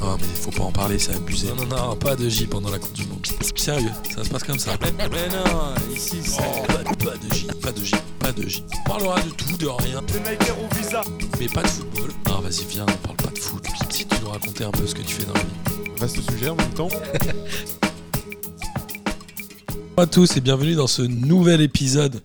[0.00, 1.48] Non, mais faut pas en parler, c'est abusé.
[1.48, 3.26] Non, non, non, pas de J pendant la Coupe du Monde.
[3.54, 4.72] Sérieux, ça se passe comme ça.
[4.80, 6.38] Mais non, ici, c'est.
[6.38, 8.64] pas, pas de J, pas de J, pas de J.
[8.72, 10.00] On parlera de tout, de rien.
[10.78, 11.02] visa.
[11.38, 12.10] Mais pas de football.
[12.26, 13.62] Non, vas-y, viens, on parle pas de foot.
[13.90, 15.46] Si tu nous raconter un peu ce que tu fais dans la vie.
[15.98, 16.88] Vaste sujet en même temps.
[19.96, 22.22] Bonjour à tous et bienvenue dans ce nouvel épisode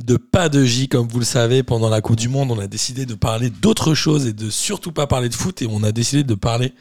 [0.00, 0.88] de Pas de J.
[0.88, 3.94] Comme vous le savez, pendant la Coupe du Monde, on a décidé de parler d'autre
[3.94, 5.62] chose et de surtout pas parler de foot.
[5.62, 6.72] Et on a décidé de parler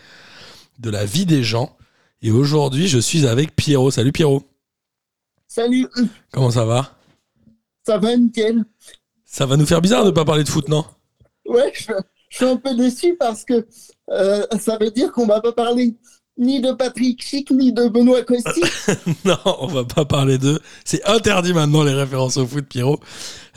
[0.79, 1.75] de la vie des gens.
[2.21, 3.91] Et aujourd'hui, je suis avec Pierrot.
[3.91, 4.43] Salut Pierrot.
[5.47, 5.87] Salut,
[6.31, 6.97] Comment ça va?
[7.85, 8.63] Ça va nickel.
[9.25, 10.85] Ça va nous faire bizarre de pas parler de foot, non?
[11.45, 11.93] Ouais, je,
[12.29, 13.65] je suis un peu déçu parce que
[14.09, 15.95] euh, ça veut dire qu'on va pas parler
[16.37, 18.61] ni de Patrick Chic ni de Benoît Costi.
[19.25, 20.59] Non, on va pas parler d'eux.
[20.85, 22.99] C'est interdit maintenant les références au foot, Pierrot.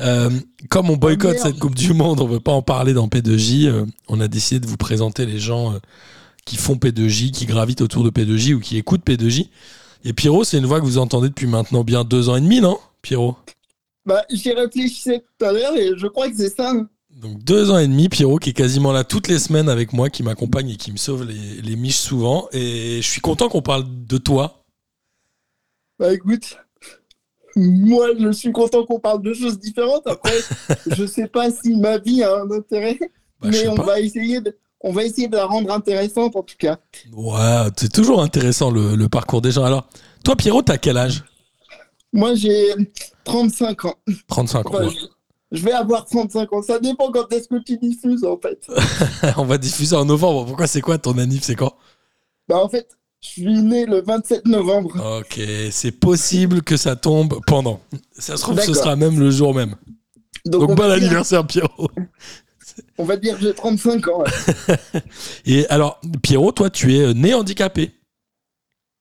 [0.01, 0.31] Euh,
[0.69, 3.67] comme on boycotte Oh, cette Coupe du Monde, on veut pas en parler dans P2J.
[3.67, 5.79] euh, on a décidé de vous présenter les gens euh,
[6.45, 9.49] qui font P2J, qui gravitent autour de P2J ou qui écoutent P2J.
[10.05, 12.61] Et Pierrot, c'est une voix que vous entendez depuis maintenant bien deux ans et demi,
[12.61, 13.37] non Pierrot?
[14.07, 16.73] Bah, j'y réfléchissais tout à l'heure et je crois que c'est ça.
[17.21, 20.09] Donc deux ans et demi, Pierrot qui est quasiment là toutes les semaines avec moi,
[20.09, 22.49] qui m'accompagne et qui me sauve les, les miches souvent.
[22.53, 24.65] Et je suis content qu'on parle de toi.
[25.99, 26.57] Bah écoute,
[27.57, 30.07] moi je suis content qu'on parle de choses différentes.
[30.07, 30.39] Après,
[30.87, 32.99] je sais pas si ma vie a un intérêt,
[33.41, 33.85] Bah, mais on pas.
[33.85, 34.57] va essayer de.
[34.83, 36.79] On va essayer de la rendre intéressante en tout cas.
[37.13, 39.65] Ouais, c'est toujours intéressant le, le parcours des gens.
[39.65, 39.87] Alors,
[40.25, 41.23] toi, Pierrot, t'as quel âge?
[42.15, 42.73] Moi j'ai
[43.25, 43.95] 35 ans.
[44.29, 44.79] 35 ans.
[44.87, 44.89] Enfin,
[45.53, 46.63] je vais avoir 35 ans.
[46.63, 48.67] Ça dépend quand est-ce que tu diffuses en fait.
[49.37, 50.47] On va diffuser en novembre.
[50.47, 51.75] Pourquoi c'est quoi ton anniv C'est quand?
[52.49, 55.19] Bah en fait, je suis né le 27 novembre.
[55.21, 55.41] Ok,
[55.71, 57.81] c'est possible que ça tombe pendant.
[58.13, 59.75] Ça se trouve, ce sera même le jour même.
[60.47, 61.91] Donc, on bon va dire- anniversaire, Pierrot.
[62.97, 64.23] On va dire que j'ai 35 ans.
[64.23, 64.77] ouais.
[65.45, 67.93] Et alors, Pierrot, toi, tu es euh, né handicapé.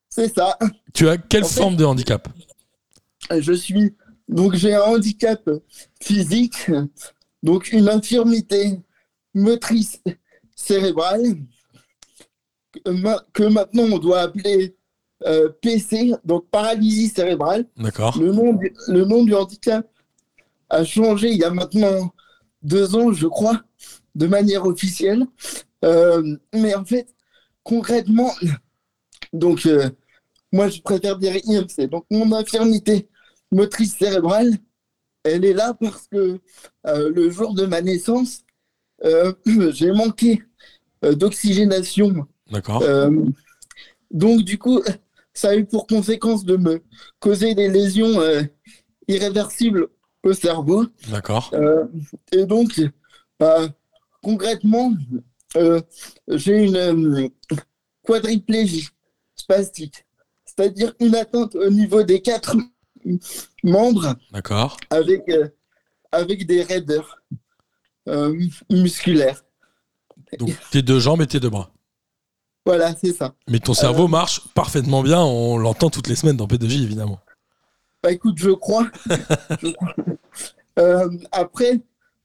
[0.10, 0.58] C'est ça.
[0.94, 2.28] Tu as quelle En fait- forme de handicap?
[3.40, 3.96] Je suis
[4.30, 5.42] donc j'ai un handicap
[6.02, 6.72] physique,
[7.44, 8.80] donc une infirmité
[9.34, 10.02] motrice
[10.56, 11.38] cérébrale
[12.86, 14.76] que, ma- que maintenant on doit appeler
[15.26, 17.66] euh, PC, donc paralysie cérébrale.
[17.76, 18.18] D'accord.
[18.18, 19.86] Le nom, du, le nom du handicap
[20.70, 22.14] a changé il y a maintenant
[22.62, 23.62] deux ans, je crois,
[24.16, 25.26] de manière officielle.
[25.84, 27.08] Euh, mais en fait,
[27.64, 28.32] concrètement,
[29.34, 29.90] donc euh,
[30.52, 31.90] moi je préfère dire IMC.
[31.90, 33.10] Donc mon infirmité
[33.52, 34.58] motrice cérébrale,
[35.24, 36.40] elle est là parce que
[36.88, 38.44] euh, le jour de ma naissance,
[39.04, 39.34] euh,
[39.72, 40.44] j'ai manqué
[41.04, 42.82] euh, d'oxygénation D'accord.
[42.84, 43.26] euh,
[44.12, 44.82] donc, du coup,
[45.34, 46.82] ça a eu pour conséquence de me
[47.20, 48.42] causer des lésions euh,
[49.08, 49.88] irréversibles
[50.24, 50.86] au cerveau.
[51.10, 51.52] D'accord.
[51.54, 51.86] Euh,
[52.32, 52.82] et donc,
[53.40, 53.68] bah,
[54.24, 54.94] concrètement,
[55.56, 55.80] euh,
[56.28, 57.30] j'ai une
[58.04, 58.90] quadriplégie
[59.36, 60.06] spastique,
[60.46, 62.58] c'est-à-dire une atteinte au niveau des quatre
[63.64, 64.78] membres D'accord.
[64.90, 65.48] avec, euh,
[66.12, 67.22] avec des raideurs
[68.08, 68.38] euh,
[68.70, 69.44] musculaires.
[70.38, 71.72] Donc, tes deux jambes et tes deux bras.
[72.66, 73.34] Voilà, c'est ça.
[73.50, 75.22] Mais ton cerveau marche parfaitement bien.
[75.22, 77.20] On l'entend toutes les semaines dans P2J, évidemment.
[78.04, 78.88] Bah écoute, je crois.
[79.62, 79.96] Je crois.
[80.78, 81.82] Euh, après,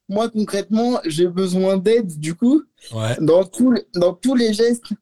[0.09, 3.17] moi concrètement, j'ai besoin d'aide du coup Ouais.
[3.21, 4.93] dans, tout dans tous les gestes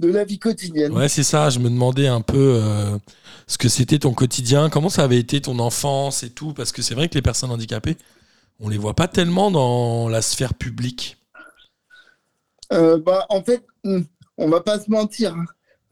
[0.00, 0.92] de la vie quotidienne.
[0.92, 1.50] Ouais, c'est ça.
[1.50, 2.98] Je me demandais un peu euh,
[3.46, 6.82] ce que c'était ton quotidien, comment ça avait été ton enfance et tout, parce que
[6.82, 7.96] c'est vrai que les personnes handicapées,
[8.60, 11.16] on les voit pas tellement dans la sphère publique.
[12.72, 14.00] Euh, bah, en fait, hmm,
[14.36, 15.34] on va pas se mentir.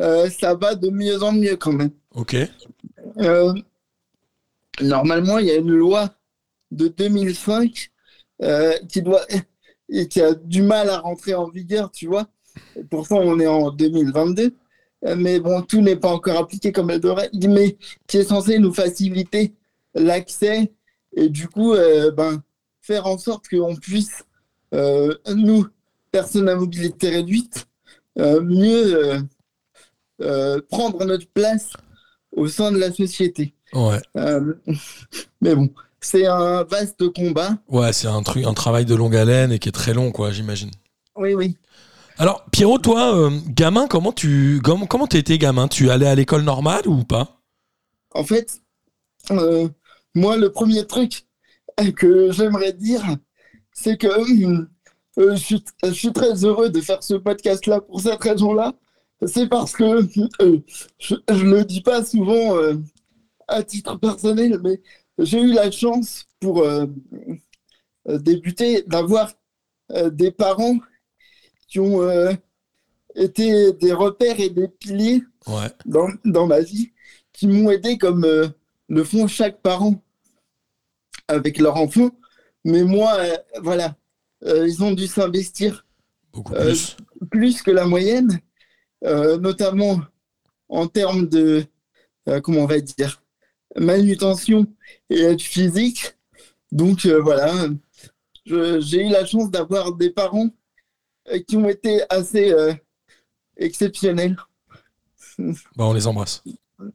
[0.00, 1.90] Euh, ça va de mieux en mieux quand même.
[2.14, 2.36] Ok.
[4.80, 6.10] Normalement, il y a une loi
[6.70, 7.90] de 2005
[8.42, 9.22] euh, qui doit
[9.88, 12.26] et qui a du mal à rentrer en vigueur, tu vois.
[12.90, 14.54] Pourtant, on est en 2022.
[15.04, 18.58] Euh, Mais bon, tout n'est pas encore appliqué comme elle devrait, mais qui est censé
[18.58, 19.54] nous faciliter
[19.94, 20.70] l'accès
[21.16, 22.42] et du coup, euh, ben,
[22.82, 24.22] faire en sorte qu'on puisse,
[24.74, 25.66] euh, nous,
[26.12, 27.66] personnes à mobilité réduite,
[28.18, 29.18] euh, mieux
[30.70, 31.72] prendre notre place
[32.32, 33.54] au sein de la société.
[33.72, 34.00] Ouais.
[35.40, 35.70] Mais bon,
[36.00, 37.58] c'est un vaste combat.
[37.68, 40.30] Ouais, c'est un truc, un travail de longue haleine et qui est très long, quoi,
[40.30, 40.70] j'imagine.
[41.16, 41.56] Oui, oui.
[42.18, 45.68] Alors, Pierrot, toi, euh, gamin, comment tu, comment, t'étais gamin?
[45.68, 47.42] Tu allais à l'école normale ou pas?
[48.14, 48.62] En fait,
[49.30, 49.68] euh,
[50.14, 51.26] moi, le premier truc
[51.96, 53.04] que j'aimerais dire,
[53.72, 54.66] c'est que euh,
[55.18, 58.72] je, suis, je suis très heureux de faire ce podcast-là pour cette raison-là.
[59.26, 62.54] C'est parce que je ne le dis pas souvent
[63.48, 64.80] à titre personnel, mais
[65.18, 66.66] j'ai eu la chance pour
[68.06, 69.32] débuter d'avoir
[70.12, 70.76] des parents
[71.76, 72.32] qui ont, euh,
[73.14, 75.70] été des repères et des piliers Ouais.
[75.84, 76.90] dans, dans ma vie
[77.34, 78.48] qui m'ont aidé comme euh,
[78.88, 80.02] le font chaque parent
[81.28, 82.08] avec leur enfant.
[82.64, 83.94] Mais moi, euh, voilà,
[84.42, 85.84] ils ont dû s'investir
[86.32, 86.96] Beaucoup plus.
[87.30, 88.40] plus que la moyenne,
[89.02, 90.00] notamment
[90.68, 91.64] en termes de,
[92.42, 93.22] comment on va dire,
[93.76, 94.66] manutention
[95.10, 96.16] et aide physique.
[96.72, 97.52] Donc voilà,
[98.46, 100.50] j'ai eu la chance d'avoir des parents
[101.46, 102.72] qui ont été assez euh,
[103.56, 104.36] exceptionnels.
[105.38, 106.42] Bah, on les embrasse.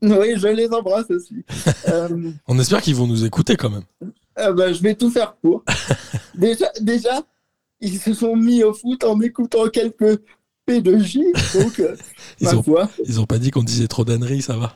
[0.02, 1.44] Oui, je les embrasse aussi.
[1.88, 3.84] Euh, On espère qu'ils vont nous écouter quand même.
[4.40, 5.64] euh, bah, je vais tout faire pour.
[6.36, 7.22] déjà, déjà,
[7.80, 10.20] ils se sont mis au foot en écoutant quelques
[10.68, 11.60] P2J.
[11.62, 11.96] Donc, euh,
[12.40, 14.76] Ils ma ont, foi, ils ont pas dit qu'on disait trop d'âneries, ça va?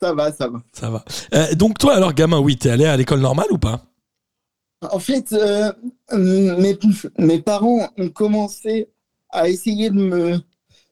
[0.00, 0.62] ça va, ça va.
[0.72, 1.04] Ça va.
[1.34, 3.84] Euh, donc toi alors gamin, oui, t'es allé à l'école normale ou pas?
[4.90, 5.72] En fait, euh,
[6.12, 6.76] mes,
[7.18, 8.88] mes parents ont commencé
[9.30, 10.40] à essayer de me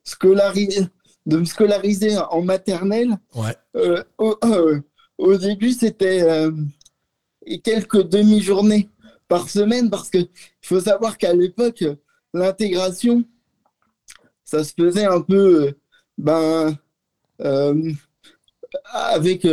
[0.04, 0.86] scolariser,
[1.26, 3.18] de me scolariser en maternelle.
[3.34, 3.56] Ouais.
[3.76, 4.80] Euh, au, euh,
[5.18, 6.24] au début, c'était
[7.64, 8.88] quelques demi-journées
[9.28, 10.28] par semaine parce que il
[10.62, 11.84] faut savoir qu'à l'époque,
[12.32, 13.24] l'intégration,
[14.44, 15.74] ça se faisait un peu
[16.16, 16.76] ben,
[18.84, 19.46] avec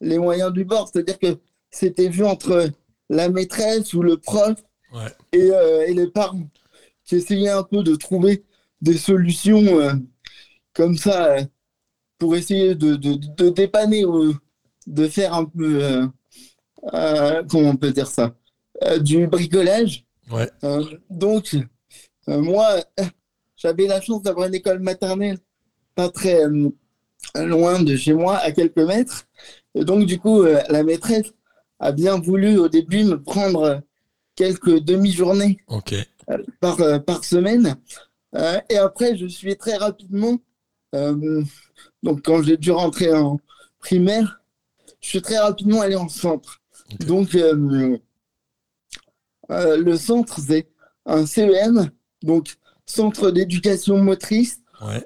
[0.00, 0.88] les moyens du bord.
[0.90, 1.38] C'est-à-dire que
[1.70, 2.70] c'était vu entre
[3.08, 4.56] la maîtresse ou le prof
[4.90, 5.12] Ouais.
[5.32, 6.48] et, euh, et les parents
[7.04, 8.42] qui essayaient un peu de trouver
[8.80, 9.92] des solutions euh,
[10.72, 11.42] comme ça euh,
[12.18, 14.34] pour essayer de, de, de dépanner ou
[14.86, 16.08] de faire un peu,
[16.82, 18.34] comment on peut dire ça,
[19.00, 20.06] du bricolage.
[20.30, 20.48] Ouais.
[21.10, 21.54] Donc,
[22.26, 22.76] moi,
[23.56, 25.38] j'avais la chance d'avoir une école maternelle
[25.94, 26.40] pas très
[27.34, 29.26] loin de chez moi, à quelques mètres.
[29.74, 31.32] Et donc, du coup, la maîtresse
[31.80, 33.78] a bien voulu au début me prendre euh,
[34.34, 35.94] quelques demi-journées Ok.
[36.60, 37.76] par, euh, par semaine.
[38.34, 40.38] Euh, et après, je suis très rapidement,
[40.94, 41.42] euh,
[42.02, 43.38] donc quand j'ai dû rentrer en
[43.78, 44.40] primaire,
[45.00, 46.60] je suis très rapidement allé en centre.
[47.00, 47.96] Donc, euh,
[49.50, 50.68] euh, le centre, c'est
[51.06, 51.90] un CEM,
[52.22, 55.04] donc Centre d'éducation motrice, Ouais.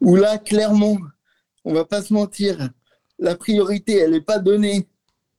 [0.00, 0.96] où là, clairement,
[1.64, 2.70] on va pas se mentir,
[3.18, 4.87] la priorité, elle n'est pas donnée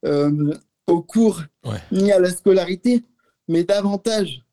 [0.06, 0.54] euh,
[0.88, 1.80] au cours Ouais.
[1.92, 3.04] ni à la scolarité,
[3.48, 4.44] mais davantage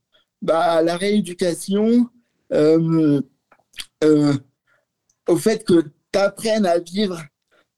[0.42, 2.08] bah, à la rééducation,
[2.52, 3.20] euh,
[4.04, 4.34] euh,
[5.28, 5.80] au fait que
[6.12, 7.20] tu apprennes à vivre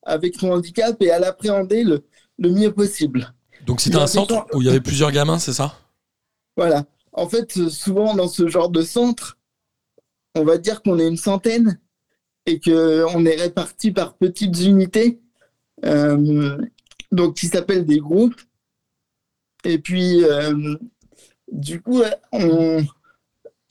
[0.03, 2.05] avec ton handicap et à l'appréhender le,
[2.39, 3.33] le mieux possible.
[3.67, 5.79] Donc c'était un centre où il y avait plusieurs gamins, c'est ça?
[6.57, 6.87] Voilà.
[7.13, 9.39] En fait, souvent dans ce genre de centre,
[10.35, 11.81] on va dire qu'on est une centaine
[12.47, 15.21] et qu'on est répartis par petites unités,
[15.85, 16.57] euh,
[17.13, 18.41] donc qui s'appellent des groupes.
[19.65, 20.77] Et puis, euh,
[21.51, 22.03] du coup,
[22.33, 22.85] on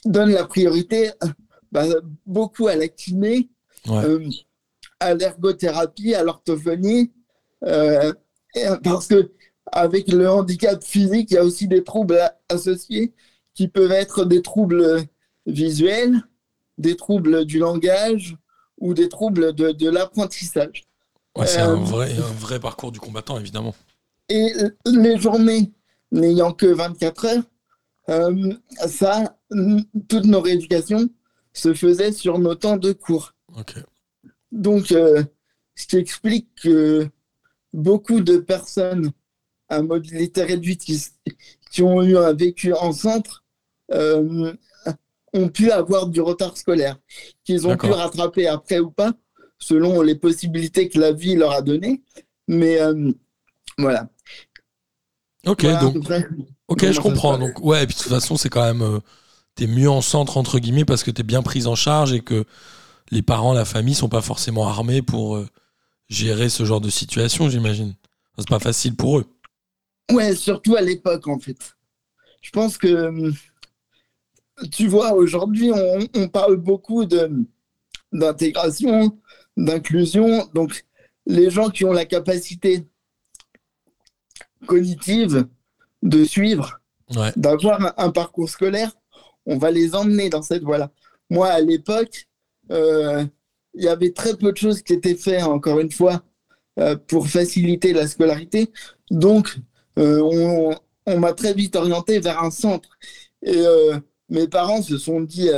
[0.05, 1.11] donne la priorité
[1.71, 1.85] bah,
[2.25, 3.49] beaucoup à la kiné,
[3.87, 4.03] Ouais.
[4.03, 4.29] euh,
[4.99, 7.11] à l'ergothérapie, à l'orthophonie,
[7.65, 8.11] euh,
[8.83, 9.31] parce que
[9.71, 12.19] avec le handicap physique, il y a aussi des troubles
[12.49, 13.13] associés
[13.53, 15.03] qui peuvent être des troubles
[15.45, 16.21] visuels,
[16.77, 18.35] des troubles du langage
[18.79, 20.86] ou des troubles de, de l'apprentissage.
[21.37, 23.75] Ouais, c'est Euh, un vrai, un vrai parcours du combattant, évidemment.
[24.29, 24.51] Et
[24.85, 25.71] les journées
[26.11, 27.43] n'ayant que 24 heures,
[28.09, 28.53] euh,
[28.87, 29.37] ça,
[30.07, 31.09] toute nos rééducations
[31.53, 33.33] se faisaient sur nos temps de cours.
[34.51, 35.23] Donc, euh,
[35.75, 37.07] ce qui explique que
[37.73, 39.11] beaucoup de personnes
[39.69, 40.85] à mobilité réduite
[41.71, 43.43] qui, ont eu un vécu en centre
[43.91, 44.53] euh,
[45.33, 46.97] ont pu avoir du retard scolaire,
[47.43, 49.13] qu'ils ont pu rattraper après ou pas,
[49.59, 52.03] selon les possibilités que la vie leur a données.
[52.47, 53.11] Mais euh,
[53.77, 54.09] voilà.
[55.45, 55.97] Ok, Voilà donc
[56.67, 57.37] Ok, je comprends.
[57.37, 58.81] Donc, ouais, et puis de toute façon, c'est quand même.
[58.81, 58.99] euh,
[59.55, 62.45] t'es mieux en centre, entre guillemets, parce que t'es bien prise en charge et que
[63.11, 65.47] les parents, la famille sont pas forcément armés pour euh,
[66.09, 67.95] gérer ce genre de situation, j'imagine.
[68.33, 69.25] Enfin, c'est pas facile pour eux.
[70.11, 71.75] Ouais, surtout à l'époque, en fait.
[72.41, 73.31] Je pense que,
[74.71, 77.29] tu vois, aujourd'hui, on, on parle beaucoup de,
[78.13, 79.19] d'intégration,
[79.57, 80.47] d'inclusion.
[80.53, 80.85] Donc,
[81.25, 82.85] les gens qui ont la capacité
[84.65, 85.47] cognitive
[86.03, 86.79] de suivre,
[87.15, 87.31] Ouais.
[87.37, 88.91] d'avoir un, parcours scolaire,
[89.45, 90.91] on va les emmener dans cette voie-là.
[91.29, 92.27] Moi, à l'époque,
[92.69, 93.25] euh,
[93.73, 96.21] il y avait très peu de choses qui étaient faites, encore une fois,
[96.79, 98.71] euh, pour faciliter la scolarité.
[99.09, 99.57] Donc,
[99.97, 102.89] euh, on, on m'a très vite orienté vers un centre.
[103.41, 103.63] Et
[104.29, 105.49] mes parents se sont dit,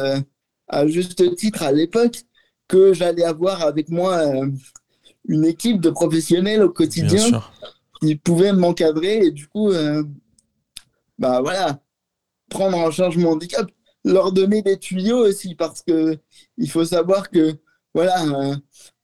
[0.67, 2.21] à juste titre à l'époque,
[2.69, 4.47] que j'allais avoir avec moi euh,
[5.27, 7.41] une équipe de professionnels au quotidien
[8.01, 10.03] qui pouvaient m'encadrer et du coup, euh,
[11.17, 11.81] bah voilà,
[12.49, 13.69] prendre en charge mon handicap.
[14.05, 16.17] leur donner des tuyaux aussi, parce que
[16.57, 17.55] il faut savoir que,
[17.93, 18.23] voilà,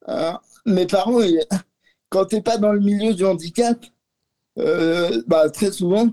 [0.08, 0.34] euh,
[0.66, 1.20] mes parents,
[2.10, 3.84] quand t'es pas dans le milieu du handicap,
[4.58, 6.10] euh, bah, très souvent,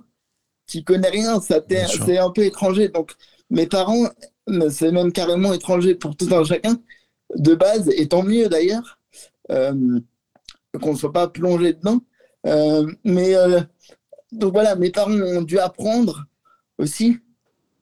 [0.66, 2.88] tu connais rien, ça c'est un peu étranger.
[2.88, 3.12] Donc,
[3.50, 4.08] mes parents,
[4.70, 6.76] c'est même carrément étranger pour tout un chacun,
[7.36, 8.98] de base, et tant mieux d'ailleurs,
[9.50, 10.00] euh,
[10.80, 12.00] qu'on ne soit pas plongé dedans.
[12.46, 13.60] Euh, mais euh,
[14.32, 16.26] donc voilà, mes parents ont dû apprendre
[16.78, 17.18] aussi.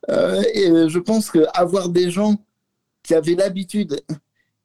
[0.09, 2.37] Et je pense qu'avoir des gens
[3.05, 4.01] qui avaient l'habitude,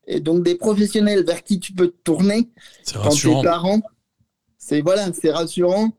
[0.07, 2.49] et donc des professionnels vers qui tu peux te tourner
[2.83, 3.41] C'est quand rassurant.
[3.41, 3.81] tes parents,
[4.57, 5.91] c'est voilà, c'est rassurant.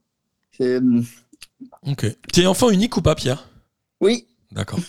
[1.83, 2.07] Ok.
[2.33, 3.49] T'es enfant unique ou pas, Pierre?
[4.01, 4.81] Oui, D'accord.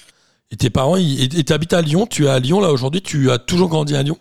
[0.51, 3.01] Et tes parents, ils- et tu habites à Lyon, tu es à Lyon là aujourd'hui,
[3.01, 4.17] tu as toujours grandi à Lyon?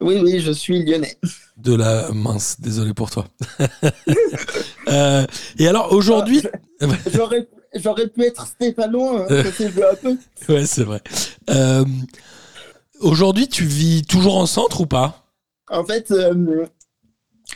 [0.00, 1.16] Oui, oui, je suis lyonnais.
[1.56, 3.26] De la mince, désolé pour toi.
[4.86, 5.24] Euh,
[5.58, 6.42] et alors aujourd'hui,
[7.12, 10.16] J'aurais, j'aurais pu être Stéphano, hein, un peu.
[10.52, 11.00] ouais c'est vrai.
[11.48, 11.86] Euh,
[13.00, 15.24] aujourd'hui, tu vis toujours en centre ou pas?
[15.70, 16.66] En fait, euh,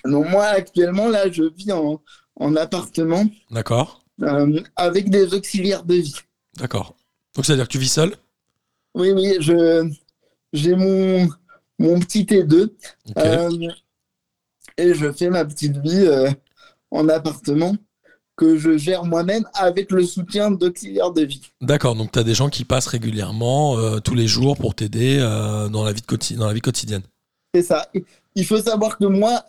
[0.07, 2.00] non, moi actuellement, là, je vis en,
[2.37, 4.03] en appartement D'accord,
[4.77, 6.17] avec des auxiliaires de vie.
[6.57, 6.95] d'accord.
[7.38, 8.16] Donc c'est à dire que tu vis seul
[8.97, 9.88] Oui, oui, je,
[10.52, 11.28] j'ai mon,
[11.78, 13.16] mon petit T2 Ok.
[13.16, 13.50] euh,
[14.76, 16.33] et je fais ma petite vie euh,
[16.90, 17.76] en appartement
[18.35, 21.42] que je gère moi-même avec le soutien d'auxiliaires de vie.
[21.61, 21.95] D'accord.
[21.95, 25.85] Donc tu as des gens qui passent régulièrement euh, tous les jours pour t'aider dans
[25.85, 27.02] la vie de dans la vie quotidienne.
[27.54, 27.88] C'est ça.
[28.35, 29.45] Il faut savoir que moi,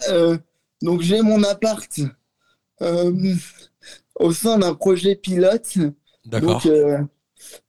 [0.84, 1.89] donc j'ai mon appart
[4.19, 5.75] au sein d'un projet pilote
[6.25, 6.62] D'accord.
[6.62, 6.67] donc,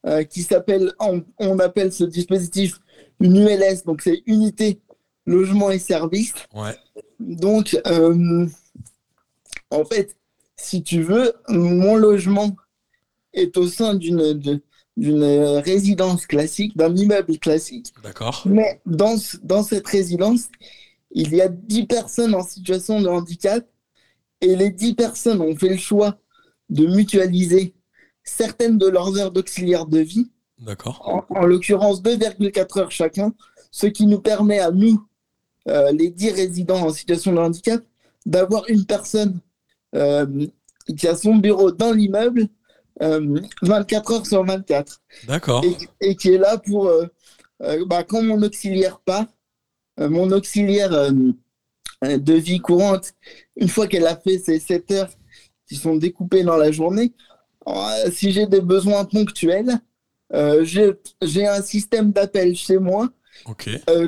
[0.05, 2.79] euh, qui s'appelle, on, on appelle ce dispositif
[3.19, 4.81] une ULS, donc c'est Unité
[5.25, 6.33] Logement et Services.
[6.53, 6.75] Ouais.
[7.19, 8.47] Donc, euh,
[9.69, 10.17] en fait,
[10.55, 12.55] si tu veux, mon logement
[13.33, 14.61] est au sein d'une
[14.97, 17.93] d'une résidence classique, d'un immeuble classique.
[18.03, 18.43] D'accord.
[18.45, 20.49] Mais dans, dans cette résidence,
[21.11, 23.65] il y a 10 personnes en situation de handicap
[24.41, 26.17] et les 10 personnes ont fait le choix
[26.69, 27.73] de mutualiser
[28.23, 31.01] certaines de leurs heures d'auxiliaire de vie, D'accord.
[31.03, 33.33] en, en l'occurrence 2,4 heures chacun,
[33.71, 35.03] ce qui nous permet à nous,
[35.67, 37.83] euh, les 10 résidents en situation de handicap,
[38.25, 39.39] d'avoir une personne
[39.95, 40.25] euh,
[40.97, 42.47] qui a son bureau dans l'immeuble
[43.01, 45.63] euh, 24 heures sur 24 D'accord.
[45.65, 47.05] et, et qui est là pour, euh,
[47.63, 49.25] euh, bah, quand mon auxiliaire part,
[49.99, 51.11] euh, mon auxiliaire euh,
[52.03, 53.13] euh, de vie courante,
[53.55, 55.09] une fois qu'elle a fait ses 7 heures
[55.67, 57.30] qui sont découpées dans la journée, euh,
[58.11, 59.79] si j'ai des besoins ponctuels,
[60.33, 63.09] euh, j'ai un système d'appel chez moi
[63.89, 64.07] euh,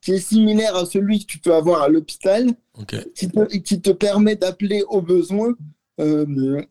[0.00, 2.96] qui est similaire à celui que tu peux avoir à l'hôpital, Ok.
[3.14, 5.54] qui te, qui te permet d'appeler au besoin
[6.00, 6.62] euh,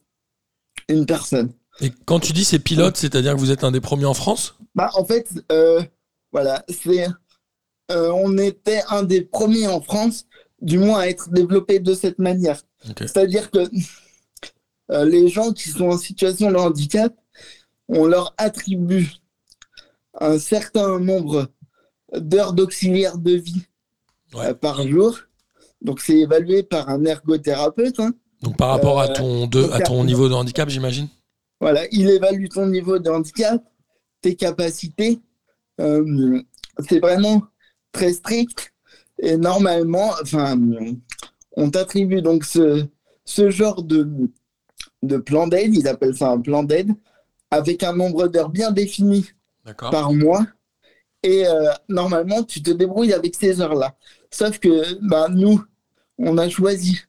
[0.90, 1.54] une personne.
[1.80, 4.58] Et quand tu dis c'est pilote, c'est-à-dire que vous êtes un des premiers en France?
[4.76, 5.82] Bah, en fait, euh,
[6.32, 7.08] voilà, c'est,
[7.92, 10.26] euh, on était un des premiers en France,
[10.62, 12.62] du moins à être développé de cette manière.
[12.98, 13.60] C'est-à-dire que
[14.92, 17.14] euh, les gens qui sont en situation de handicap,
[17.88, 19.10] on leur attribue
[20.20, 21.48] un certain nombre
[22.16, 23.64] d'heures d'auxiliaire de vie
[24.34, 24.48] Ouais.
[24.48, 25.18] euh, par jour.
[25.82, 28.00] Donc, c'est évalué par un ergothérapeute.
[28.00, 28.12] hein.
[28.42, 31.08] Donc par rapport à Euh, ton de, à ton niveau de handicap, j'imagine?
[31.60, 33.62] Voilà, il évalue ton niveau de handicap,
[34.22, 35.20] tes capacités.
[35.78, 37.44] C'est vraiment
[37.92, 38.74] très strict.
[39.20, 40.58] Et normalement, enfin,
[41.58, 42.86] on t'attribue donc ce,
[43.26, 44.10] ce genre de,
[45.04, 46.92] de plan d'aide, ils appellent ça un plan d'aide,
[47.50, 49.30] avec un nombre d'heures bien défini
[49.76, 50.46] par mois.
[51.24, 53.96] Et euh, normalement, tu te débrouilles avec ces heures-là.
[54.32, 55.64] Sauf que bah, nous,
[56.18, 57.00] on a choisi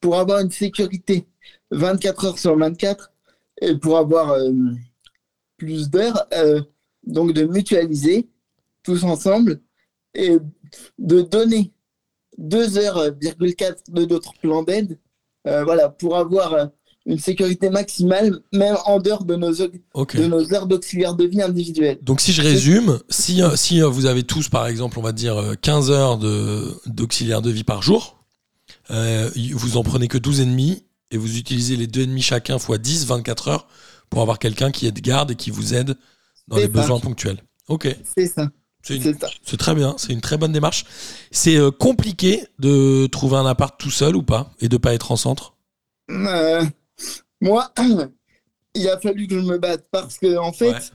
[0.00, 1.26] pour avoir une sécurité
[1.70, 3.12] 24 heures sur 24
[3.62, 4.52] et pour avoir euh,
[5.56, 6.60] plus d'heures, euh,
[7.04, 8.28] donc de mutualiser
[8.82, 9.60] tous ensemble
[10.14, 10.36] et
[10.98, 11.72] de donner
[12.38, 14.98] 2 heures, virgule 4 de d'autres plans d'aide,
[15.46, 16.66] euh, voilà, pour avoir euh,
[17.06, 21.98] une sécurité maximale, même en dehors de nos, de nos heures d'auxiliaire de vie individuelles.
[22.02, 25.12] Donc si je résume, si, euh, si euh, vous avez tous par exemple, on va
[25.12, 28.24] dire euh, 15 heures de- d'auxiliaire de, vie par jour,
[28.90, 32.22] euh, vous en prenez que 12 et demi et vous utilisez les deux et demi
[32.22, 33.68] chacun fois 10, 24 heures
[34.10, 35.96] pour avoir quelqu'un qui est de garde et qui vous aide
[36.48, 36.68] dans les ça.
[36.68, 37.42] besoins ponctuels.
[37.68, 38.48] Ok, C'est ça,
[38.82, 40.84] c'est très bien, c'est une très bonne démarche.
[41.32, 45.10] C'est euh, compliqué de trouver un appart tout seul ou pas et de pas être
[45.12, 45.54] en centre?
[46.10, 46.64] Euh,
[47.40, 47.72] moi,
[48.74, 50.92] il a fallu que je me batte parce que, en fait,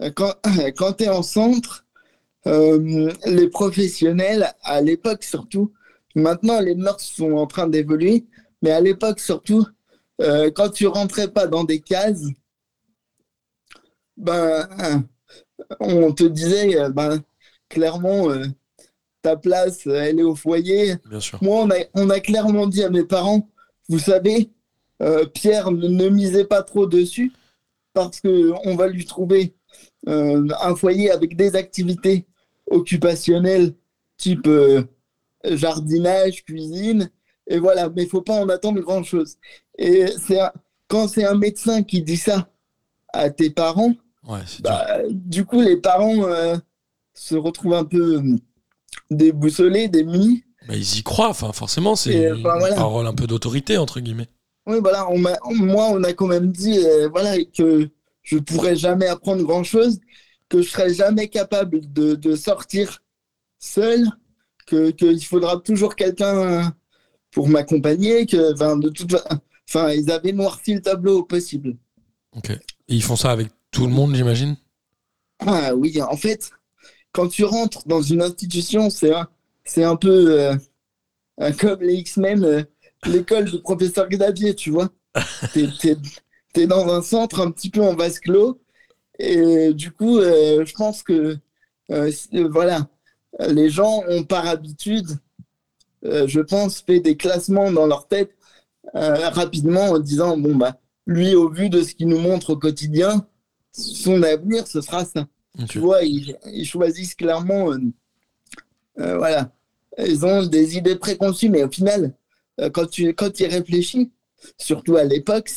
[0.00, 0.12] Ouais.
[0.14, 0.34] quand,
[0.76, 1.84] quand tu es en centre,
[2.46, 5.72] euh, les professionnels, à l'époque surtout,
[6.14, 8.24] maintenant les mœurs sont en train d'évoluer,
[8.62, 9.66] mais à l'époque surtout,
[10.20, 12.24] euh, quand tu rentrais pas dans des cases,
[14.16, 14.68] ben,
[15.80, 17.22] on te disait, euh, ben,
[17.68, 18.44] clairement, euh,
[19.22, 20.94] ta place, elle est au foyer.
[21.06, 21.38] Bien sûr.
[21.42, 23.48] Moi, on a, on a clairement dit à mes parents,
[23.88, 24.50] vous savez,
[25.02, 27.32] euh, Pierre, ne, misez pas trop dessus
[27.92, 29.54] parce que on va lui trouver
[30.08, 32.26] euh, un foyer avec des activités
[32.70, 33.74] occupationnelles
[34.16, 34.82] type euh,
[35.44, 37.10] jardinage, cuisine,
[37.46, 37.88] et voilà.
[37.90, 39.36] Mais il faut pas en attendre grand-chose.
[39.78, 40.38] Et c'est
[40.88, 42.48] quand c'est un médecin qui dit ça
[43.12, 43.94] à tes parents,
[44.28, 46.24] Ouais, bah, du coup, les parents
[47.16, 48.36] se retrouvent un peu euh,
[49.10, 50.44] déboussolés, démunis.
[50.68, 52.74] Bah, ils y croient, enfin, forcément, c'est une voilà.
[52.74, 54.28] parole un peu d'autorité, entre guillemets.
[54.66, 57.88] Oui, voilà, on moi, on a quand même dit euh, voilà, que
[58.22, 60.00] je pourrais jamais apprendre grand-chose,
[60.48, 63.02] que je serais jamais capable de, de sortir
[63.58, 64.04] seul,
[64.66, 66.74] que qu'il faudra toujours quelqu'un
[67.30, 69.14] pour m'accompagner, que de toute
[69.68, 71.76] enfin, ils avaient noirci le tableau au possible.
[72.32, 72.50] Ok.
[72.50, 74.56] Et ils font ça avec tout le monde, j'imagine?
[75.40, 76.50] Ah oui, en fait,
[77.12, 79.28] quand tu rentres dans une institution, c'est un,
[79.64, 80.40] c'est un peu
[81.40, 82.62] euh, comme les X-Men, euh,
[83.04, 84.88] l'école du professeur Xavier, tu vois.
[85.52, 85.96] T'es, t'es-
[86.52, 88.60] t'es dans un centre un petit peu en vase clos.
[89.18, 91.36] Et du coup, euh, je pense que
[91.90, 92.10] euh,
[92.50, 92.88] voilà,
[93.48, 95.08] les gens ont par habitude,
[96.04, 98.32] euh, je pense, fait des classements dans leur tête
[98.94, 100.76] rapidement en disant bon bah
[101.06, 103.26] lui, au vu de ce qu'il nous montre au quotidien,
[103.72, 105.26] son avenir, ce sera ça.
[105.68, 107.70] Tu vois, ils, ils choisissent clairement.
[108.96, 109.50] voilà.
[109.98, 112.12] Ils ont des idées préconçues, mais au final,
[112.72, 114.10] quand tu quand tu y réfléchis,
[114.58, 115.50] surtout à l'époque,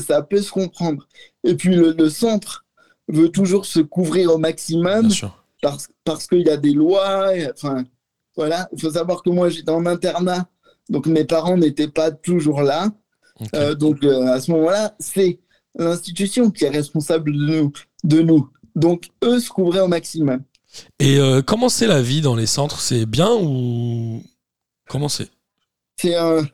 [0.00, 1.06] ça peut se comprendre.
[1.44, 2.64] Et puis le, le centre
[3.08, 5.10] veut toujours se couvrir au maximum
[5.62, 7.36] parce, parce qu'il y a des lois.
[7.36, 7.84] et- Enfin,
[8.36, 8.68] voilà.
[8.72, 10.48] Il faut savoir que moi, j'étais en internat,
[10.90, 12.88] donc mes parents n'étaient pas toujours là.
[13.54, 15.40] Euh, donc euh, à ce moment-là, c'est
[15.78, 17.72] l'institution qui est responsable de nous.
[18.04, 18.48] De nous.
[18.74, 20.42] Donc eux se couvraient au maximum.
[20.98, 22.80] Et euh, comment c'est la vie dans les centres?
[22.80, 24.22] C'est bien ou.
[24.88, 25.28] Comment c'est?
[25.98, 26.46] C'est un,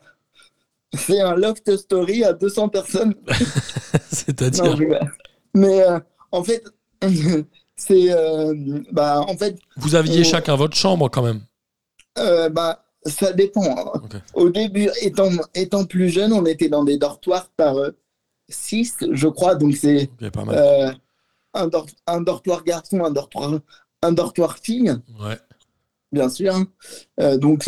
[0.93, 3.13] c'est un loft story à 200 personnes.
[4.11, 4.77] C'est-à-dire.
[5.53, 5.99] Mais euh,
[6.31, 6.63] en fait,
[7.75, 8.53] c'est euh,
[8.91, 11.41] bah en fait Vous aviez on- chacun votre chambre quand même
[12.19, 13.91] euh, bah ça dépend.
[13.95, 14.15] Ok.
[14.35, 17.75] Au début, étant étant plus jeune, on était dans des dortoirs par
[18.49, 19.55] 6, je crois.
[19.55, 20.55] Donc c'est Ok, pas mal.
[20.57, 20.91] euh,
[21.53, 23.59] un, dor- un dortoir garçon, un dortoir
[24.03, 24.93] un dortoir fille.
[25.19, 25.37] Ouais.
[26.11, 26.55] bien sûr.
[26.55, 27.37] hein.
[27.37, 27.67] Donc,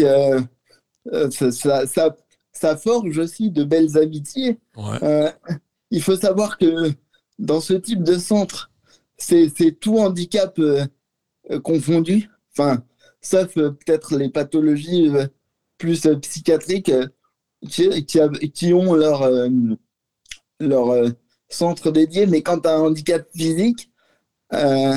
[1.32, 2.15] ça, ça, ça-
[2.54, 4.60] ça forge aussi de belles amitiés.
[4.78, 5.04] Ouais.
[5.04, 5.32] Euh,
[5.91, 6.91] il faut savoir que
[7.38, 8.72] dans ce type de centre,
[9.18, 10.86] c'est tout handicap euh,
[11.52, 12.30] euh, confondu.
[12.54, 12.84] Enfin,
[13.22, 15.28] sauf euh, peut-être les pathologies euh,
[15.78, 17.08] plus euh, psychiatriques euh,
[17.70, 19.50] qui, qui, av- qui ont leur, euh,
[20.60, 21.10] leur euh,
[21.50, 22.26] centre dédié.
[22.26, 23.91] Mais quand tu as un handicap physique,
[24.54, 24.96] euh,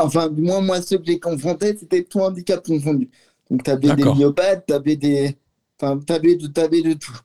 [0.00, 3.10] enfin, du moins, moi, ceux que j'ai confrontés, c'était tout handicap confondu.
[3.50, 5.36] Donc, tu avais des myopathes, tu avais des.
[5.80, 7.16] Enfin, tu avais, de- de tout.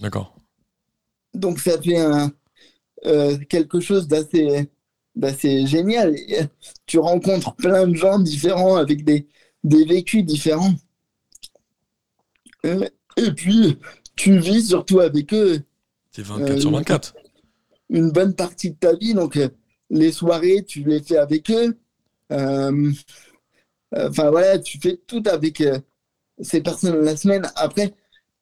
[0.00, 0.34] D'accord.
[1.34, 2.32] Donc ça fait un,
[3.06, 4.70] euh, quelque chose d'assez
[5.14, 6.16] d'assez génial.
[6.16, 6.44] Et, euh,
[6.86, 9.28] tu rencontres plein de gens différents avec des,
[9.64, 10.74] des vécus différents.
[12.66, 13.78] Euh, et puis,
[14.16, 15.60] tu vis surtout avec eux
[16.12, 17.14] C'est 24 Euh, sur 24.
[17.90, 19.14] une bonne partie de ta vie.
[19.14, 19.38] Donc,
[19.90, 21.78] les soirées, tu les fais avec eux.
[23.96, 25.78] Enfin, voilà, tu fais tout avec euh,
[26.40, 27.50] ces personnes la semaine.
[27.56, 27.94] Après,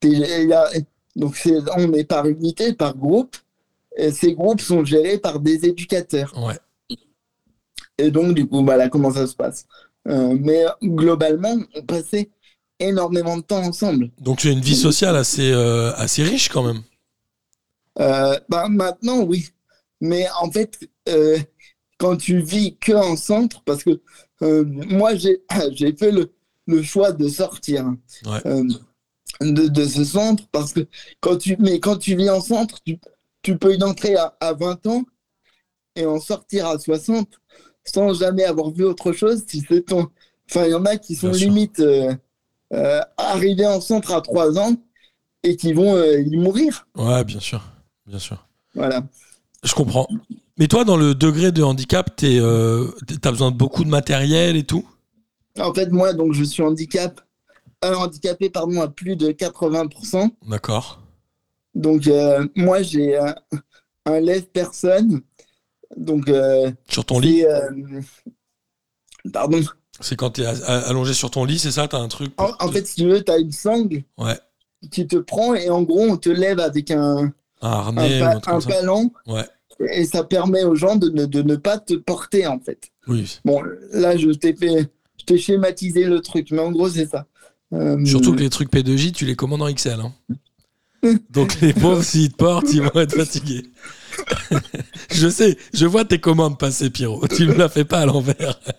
[0.03, 0.71] y a-
[1.15, 1.41] donc
[1.77, 3.37] on est par unité, par groupe.
[3.97, 6.35] Et ces groupes sont gérés par des éducateurs.
[6.37, 6.59] Ouais.
[7.99, 9.67] Et donc, du coup, voilà comment ça se passe.
[10.09, 12.29] Euh, mais globalement, on passait
[12.79, 14.11] énormément de temps ensemble.
[14.21, 16.83] Donc tu as une vie sociale assez, euh, assez riche quand même.
[17.99, 19.49] Euh, bah, maintenant, oui.
[20.03, 20.79] Mais en fait,
[21.97, 24.03] quand tu vis que en centre, parce que
[24.43, 25.41] euh, moi, j'ai
[25.97, 26.33] fait le,
[26.67, 27.87] le choix de sortir
[28.27, 28.41] Ouais.
[28.47, 28.65] euh,
[29.41, 30.87] de, de ce centre, parce que
[31.21, 32.99] quand tu, mais quand tu vis en centre, tu,
[33.43, 35.05] tu peux y entrer à, à 20 ans
[35.95, 37.29] et en sortir à 60
[37.85, 39.45] sans jamais avoir vu autre chose.
[39.47, 40.09] Si c'est ton...
[40.51, 42.15] Enfin, il y en a qui sont Bien limite euh,
[42.73, 44.75] euh, arrivés en centre à 3 ans
[45.43, 46.87] et qui vont y mourir.
[46.97, 47.63] Ouais, bien sûr.
[48.07, 48.47] Bien sûr.
[48.75, 49.03] Voilà.
[49.63, 50.09] Je comprends.
[50.59, 52.87] Mais toi, dans le degré de handicap, t'es, euh,
[53.21, 54.89] t'as besoin de beaucoup de matériel et tout?
[55.59, 57.21] En fait, moi, donc, je suis handicap,
[57.83, 60.31] un handicapé pardon, à plus de 80%.
[60.49, 61.01] D'accord.
[61.75, 63.19] Donc, euh, moi, j'ai
[64.07, 65.21] un, lève-personne.
[65.97, 67.45] Donc, euh, Sur ton lit?
[67.45, 67.71] euh,
[69.33, 69.61] pardon.
[70.01, 71.89] C'est quand a- a- allongé sur ton lit, c'est ça?
[71.89, 74.39] T'as un truc En, fait, si tu veux, tu as une sangle Ouais.
[74.91, 78.35] qui te prend et en gros, on te lève avec un, Un un, harnais pa-
[78.35, 79.47] ou un truc un comme ça palan Ouais.
[79.81, 82.91] Et ça permet aux gens de ne, de ne pas te porter en fait.
[83.09, 83.39] Oui.
[83.45, 83.63] Bon,
[83.93, 87.27] là, je t'ai fait, je t'ai schématisé le truc, mais en gros, c'est ça.
[87.73, 90.01] Euh, Surtout que les trucs P2J, tu les commandes en XL.
[90.01, 90.13] hein.
[91.31, 93.65] Donc les pauvres, s'ils te portent, ils vont être fatigués.
[95.13, 97.27] je sais, je vois tes commandes passer, Pierrot.
[97.29, 98.59] Tu ne la fais pas à l'envers.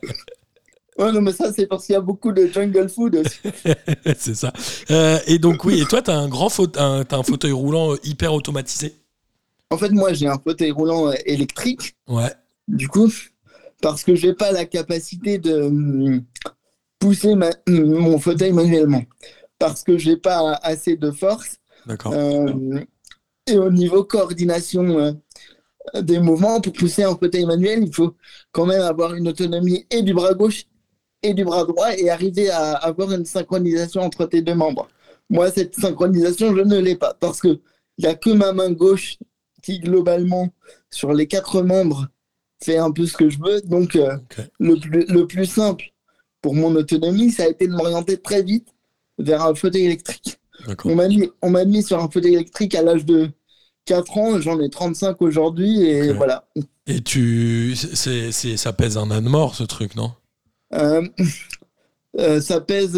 [1.00, 3.38] Ouais, non, mais ça, c'est parce qu'il y a beaucoup de jungle food aussi.
[4.18, 4.52] c'est ça.
[4.90, 7.52] Euh, et donc, oui, et toi, tu as un grand faute- un, t'as un fauteuil
[7.52, 8.96] roulant euh, hyper automatisé.
[9.70, 12.32] En fait, moi, j'ai un fauteuil roulant euh, électrique, Ouais.
[12.68, 13.12] du coup,
[13.82, 16.24] parce que j'ai pas la capacité de hum,
[17.00, 19.04] pousser ma- hum, mon fauteuil manuellement.
[19.60, 21.58] Parce que j'ai pas assez de force.
[21.86, 22.14] D'accord.
[22.14, 22.80] Euh,
[23.48, 28.16] et au niveau coordination euh, des mouvements, pour pousser un fauteuil manuel, il faut
[28.52, 30.66] quand même avoir une autonomie et du bras gauche
[31.24, 34.88] et du bras droit et arriver à avoir une synchronisation entre tes deux membres.
[35.30, 37.60] Moi, cette synchronisation, je ne l'ai pas parce que
[37.98, 39.18] il n'y a que ma main gauche
[39.62, 40.50] qui, globalement,
[40.92, 42.08] sur les quatre membres,
[42.64, 43.62] fait un peu ce que je veux.
[43.62, 44.18] Donc, euh,
[44.60, 45.86] le, plus, le plus simple
[46.42, 48.70] pour mon autonomie, ça a été de m'orienter très vite
[49.18, 50.38] vers un fauteuil électrique.
[50.86, 53.30] On m'a mis, on m'a mis sur un fauteuil électrique à l'âge de
[53.86, 56.48] 4 ans, j'en ai 35 aujourd'hui et voilà.
[56.88, 57.76] Et tu.
[57.76, 60.12] C'est, c'est, ça pèse un âne mort, ce truc, non?
[60.74, 61.08] Euh,
[62.20, 62.98] euh, ça pèse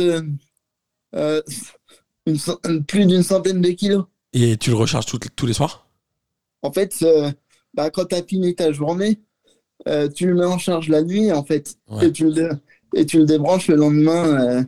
[1.13, 4.05] une plus d'une centaine de kilos.
[4.33, 5.87] Et tu le recharges tout- tous les soirs?
[6.61, 7.31] En fait, euh,
[7.73, 9.19] bah, quand tu as fini ta journée,
[9.87, 12.07] euh, tu le mets en charge la nuit en fait Ouais.
[12.07, 12.49] et, tu le, dé-
[12.95, 14.63] et tu le débranches le lendemain euh,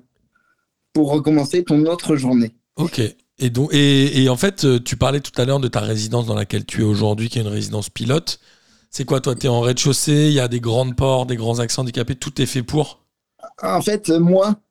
[0.93, 2.55] pour recommencer ton autre journée.
[2.77, 3.01] Ok.
[3.39, 6.35] Et, donc, et, et en fait, tu parlais tout à l'heure de ta résidence dans
[6.35, 8.39] laquelle tu es aujourd'hui, qui est une résidence pilote.
[8.89, 9.35] C'est quoi, toi?
[9.35, 12.41] Tu es en rez-de-chaussée, il y a des grandes portes, des grands accès handicapés, tout
[12.41, 13.03] est fait pour?
[13.63, 14.61] En fait, moi,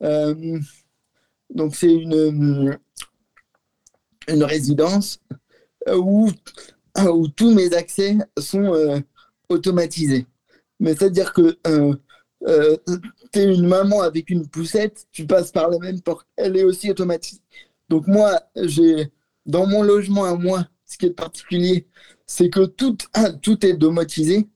[0.00, 2.78] donc c'est une,
[4.28, 5.20] une résidence
[5.96, 6.30] où,
[6.98, 8.98] où tous mes accès sont euh,
[9.48, 10.26] automatisés.
[10.80, 11.94] Mais c'est-à-dire que euh,
[13.32, 16.64] tu es une maman avec une poussette, tu passes par la même porte, elle est
[16.64, 17.40] aussi automatisée.
[17.88, 19.10] Donc moi, j'ai
[19.46, 21.86] dans mon logement à moi, ce qui est particulier,
[22.26, 22.96] c'est que tout,
[23.42, 24.46] tout est domotisé.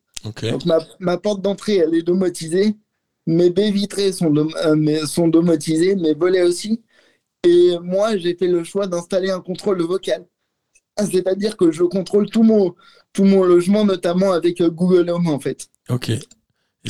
[0.53, 2.77] Donc ma, ma porte d'entrée, elle est domotisée.
[3.27, 6.83] Mes baies vitrées sont, dom- euh, sont domotisées, mes volets aussi.
[7.45, 10.27] Et moi, j'ai fait le choix d'installer un contrôle vocal.
[10.97, 12.75] Ah, C'est-à-dire que je contrôle tout mon,
[13.13, 15.69] tout mon logement, notamment avec euh, Google Home, en fait.
[15.89, 16.11] Ok.
[16.11, 16.21] Et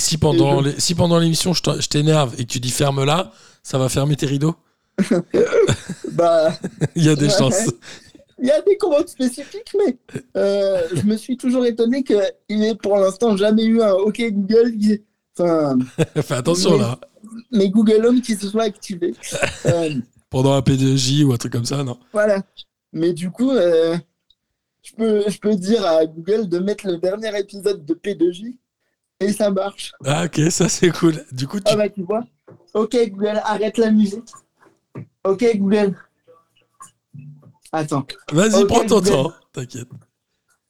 [0.01, 3.05] si pendant, Et je- les- si pendant l'émission je t'énerve et que tu dis ferme
[3.05, 4.55] là, ça va fermer tes rideaux?
[6.13, 6.53] Bah,
[6.97, 7.39] Il y a des Ouais.
[7.39, 7.71] chances.
[8.39, 9.97] il y a des commandes spécifiques, mais
[10.37, 14.77] euh, je me suis toujours étonné qu'il n'ait pour l'instant jamais eu un OK Google,
[14.79, 15.01] qui-
[15.39, 15.79] enfin,
[16.23, 16.99] Fais attention Mais- là.
[17.53, 19.15] mes Google Home qui se soit activés.
[19.67, 19.95] Euh,
[20.29, 21.99] Pendant un P2J ou un truc comme ça, non?
[22.13, 22.43] Voilà.
[22.93, 23.97] Mais du coup, euh,
[24.83, 28.57] je, peux, je peux dire à Google de mettre le dernier épisode de P2J
[29.21, 29.93] et ça marche.
[30.05, 31.25] Ah ok, ça c'est cool.
[31.33, 31.65] Du coup, tu...
[31.67, 32.23] Ah bah tu vois.
[32.75, 34.29] Ok Google, arrête la musique.
[35.25, 35.97] Ok Google.
[37.73, 39.11] Attends, vas-y, prends ton Google.
[39.11, 39.33] temps.
[39.53, 39.89] T'inquiète.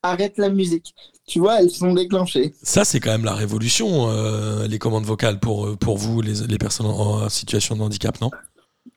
[0.02, 0.94] arrête la musique.
[1.26, 2.54] Tu vois, elles sont déclenchées.
[2.62, 6.46] Ça, c'est quand même la révolution, euh, les commandes vocales pour, euh, pour vous, les,
[6.46, 8.30] les personnes en, en situation de handicap, non?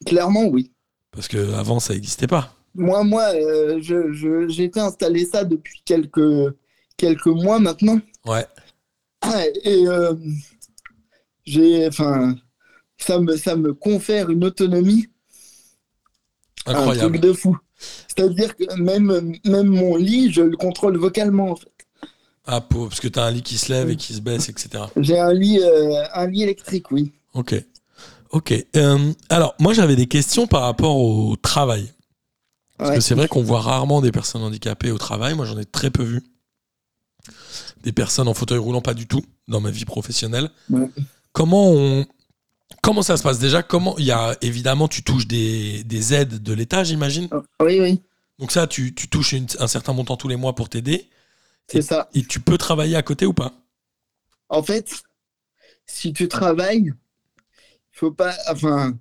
[0.05, 0.71] Clairement, oui.
[1.11, 2.54] Parce qu'avant, ça n'existait pas.
[2.75, 6.53] Moi, moi, euh, je, je- j'ai fait installer ça depuis quelques,
[6.97, 7.99] quelques mois maintenant.
[8.25, 8.45] Ouais.
[9.21, 10.13] Ah, et euh,
[11.45, 12.35] j'ai, enfin,
[12.97, 15.07] ça me, ça me confère une autonomie.
[16.65, 17.09] Un Incroyable.
[17.19, 17.57] truc de fou.
[18.07, 21.51] C'est-à-dire que même, même mon lit, je le contrôle vocalement.
[21.51, 21.67] En fait.
[22.45, 24.49] Ah, pour- parce que tu as un lit qui se lève et qui se baisse,
[24.49, 24.85] etc.
[24.97, 27.11] J'ai un lit, euh, un lit électrique, oui.
[27.33, 27.55] Ok.
[28.31, 28.53] Ok.
[28.75, 31.91] Euh, alors, moi, j'avais des questions par rapport au travail.
[32.77, 32.95] Parce Ouais.
[32.97, 35.33] que c'est vrai qu'on voit rarement des personnes handicapées au travail.
[35.33, 36.21] Moi, j'en ai très peu vu.
[37.83, 40.49] Des personnes en fauteuil roulant, pas du tout, dans ma vie professionnelle.
[40.69, 40.89] Ouais.
[41.31, 42.05] Comment on.
[42.81, 43.63] Comment ça se passe déjà?
[43.63, 47.29] Comment il y a évidemment tu touches des, des aides de l'État j'imagine
[47.61, 48.01] Oui, oui,
[48.39, 51.07] donc ça tu, tu touches une- un certain montant tous les mois pour t'aider
[51.67, 52.09] c'est ça.
[52.13, 53.53] et tu peux travailler à côté ou pas?
[54.49, 54.91] En fait,
[55.85, 56.91] si tu travailles,
[57.91, 58.93] faut pas, enfin,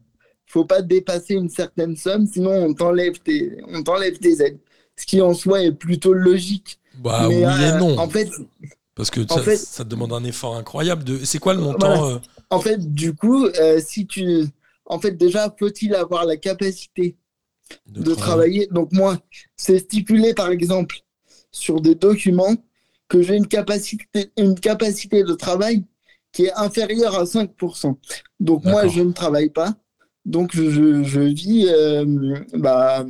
[0.55, 4.61] faut pas dépasser une certaine somme, sinon on t'enlève tes, on t'enlève tes aides.
[4.95, 6.79] Ce qui en soi est plutôt logique.
[6.95, 8.31] bah Mais, oui et euh, non En fait,
[8.95, 12.05] parce que ça, fait- ça demande un effort incroyable de c'est quoi le montant Voilà.
[12.05, 12.19] euh,
[12.51, 14.45] En fait, du coup, euh, si tu.
[14.87, 17.17] En fait, déjà, faut-il avoir la capacité
[17.89, 19.19] de, travailler Donc, moi,
[19.57, 20.99] c'est stipulé, par exemple,
[21.51, 22.55] sur des documents
[23.09, 25.85] que j'ai une capacité, une capacité de travail
[26.31, 27.99] qui est inférieure à 5%.
[28.39, 29.75] Donc, moi, je ne travaille pas.
[30.25, 32.05] Donc, je, je vis euh,
[32.55, 33.05] bah,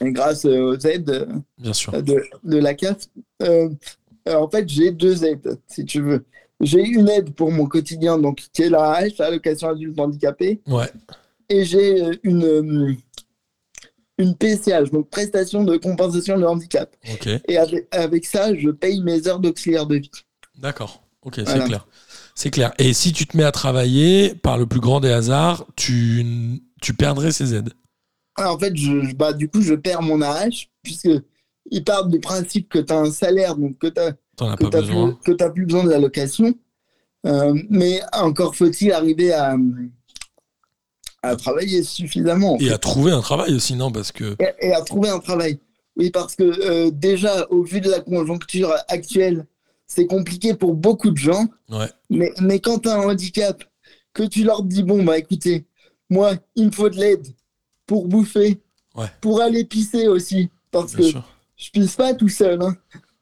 [0.00, 3.06] grâce aux aides bien sûr de, de la CAF.
[3.42, 3.68] Euh,
[4.26, 6.24] en fait, j'ai deux aides, si tu veux.
[6.60, 10.90] J'ai une aide pour mon quotidien, donc qui est la l'AH, l'allocation adulte handicapé, Ouais.
[11.48, 12.96] et j'ai euh, une,
[14.18, 16.94] une PCH, donc prestation de compensation de handicap.
[17.14, 17.28] Ok.
[17.48, 20.10] Et avec, avec ça, je paye mes heures d'auxiliaire de vie.
[20.58, 21.02] D'accord.
[21.22, 21.86] Ok, c'est clair.
[22.40, 22.72] C'est clair.
[22.78, 26.24] Et si tu te mets à travailler, par le plus grand des hasards, tu,
[26.80, 27.74] tu perdrais ces aides.
[28.36, 31.10] Alors, en fait, je, bah, du coup, je perds mon AH, puisque
[31.70, 34.00] ils partent du principe que tu as un salaire, donc que tu
[34.36, 35.18] T'en as que pas t'as besoin.
[35.22, 36.54] plus, plus besoin de l'allocation.
[37.26, 39.54] Euh, mais encore faut-il arriver à,
[41.22, 42.72] à travailler suffisamment en Et fait.
[42.72, 44.34] à trouver un travail aussi, non Parce que.
[44.40, 45.58] et, et à trouver un travail.
[45.96, 49.46] Oui, parce que euh, déjà, au vu de la conjoncture actuelle,
[49.92, 51.46] c'est compliqué pour beaucoup de gens.
[51.68, 51.90] Ouais.
[52.10, 53.64] Mais, mais quand tu as un handicap,
[54.14, 55.66] que tu leur dis, bon, bah écoutez,
[56.08, 57.26] moi, il me faut de l'aide
[57.86, 58.60] pour bouffer,
[58.96, 59.06] Ouais.
[59.20, 61.24] pour aller pisser aussi, parce Bien que sûr.
[61.56, 62.60] je pisse pas tout seul.
[62.62, 62.76] hein.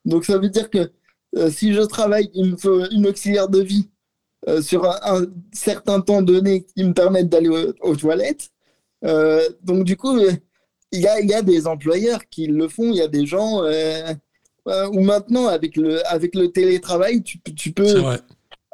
[0.05, 0.91] Donc ça veut dire que
[1.37, 3.89] euh, si je travaille, il me faut une auxiliaire de vie
[4.49, 8.51] euh, sur un, un certain temps donné qui me permette d'aller au- aux toilettes.
[9.05, 10.19] Euh, donc du coup,
[10.93, 13.27] il y, a, il y a des employeurs qui le font, il y a des
[13.27, 13.63] gens
[14.69, 18.01] euh, où maintenant, avec le, avec le télétravail, tu, peux- tu C'est peux...
[18.01, 18.21] vrai.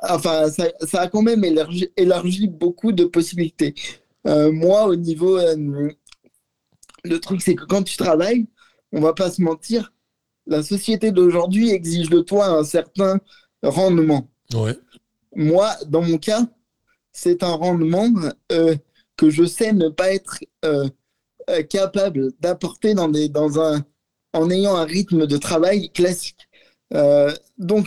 [0.02, 3.74] Enfin, ça, ça a quand même élargi, élargi beaucoup de possibilités.
[4.26, 5.38] Euh, moi, au niveau...
[5.38, 5.90] euh,
[7.04, 8.46] le truc, c'est que quand tu travailles,
[8.92, 9.92] on va pas se mentir,
[10.46, 13.18] la société d'aujourd'hui exige de toi un certain
[13.62, 14.28] rendement.
[14.54, 14.76] Ouais.
[15.34, 16.46] Moi, dans mon cas,
[17.12, 18.10] c'est un rendement
[18.52, 18.74] euh,
[19.16, 20.88] que je sais ne pas être euh,
[21.68, 23.84] capable d'apporter dans, des- dans un,
[24.34, 26.48] en ayant un rythme de travail classique.
[26.92, 27.86] Euh, donc,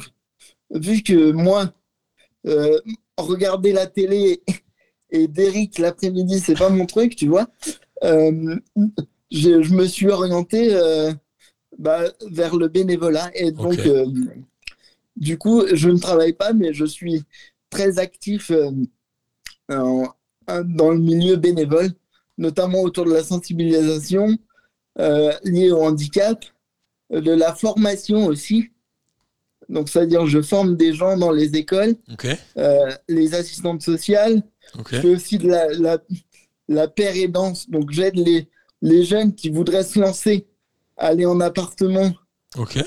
[0.72, 1.72] vu que moi,
[2.48, 2.80] euh,
[3.18, 4.42] regarder la télé
[5.12, 7.48] et d'Eric l'après-midi, c'est pas mon truc, tu vois,
[8.04, 8.56] euh,
[9.30, 10.74] je, je me suis orienté
[11.78, 13.30] bah, vers le bénévolat.
[13.36, 13.80] Et donc,
[15.18, 17.24] du coup, je ne travaille pas, mais je suis
[17.70, 18.52] très actif
[19.68, 21.92] dans le milieu bénévole,
[22.38, 24.38] notamment autour de la sensibilisation
[25.00, 26.44] euh, liée au handicap,
[27.14, 28.70] euh, de la formation aussi.
[29.70, 31.96] Donc, c'est-à-dire, je forme des gens dans les écoles,
[32.58, 34.42] euh, les assistantes sociales,
[34.92, 35.98] je fais aussi de la, la,
[36.70, 37.70] la paire et danse.
[37.70, 38.48] Donc, j'aide les,
[38.82, 40.48] les jeunes qui voudraient se lancer,
[40.96, 42.14] aller en appartement.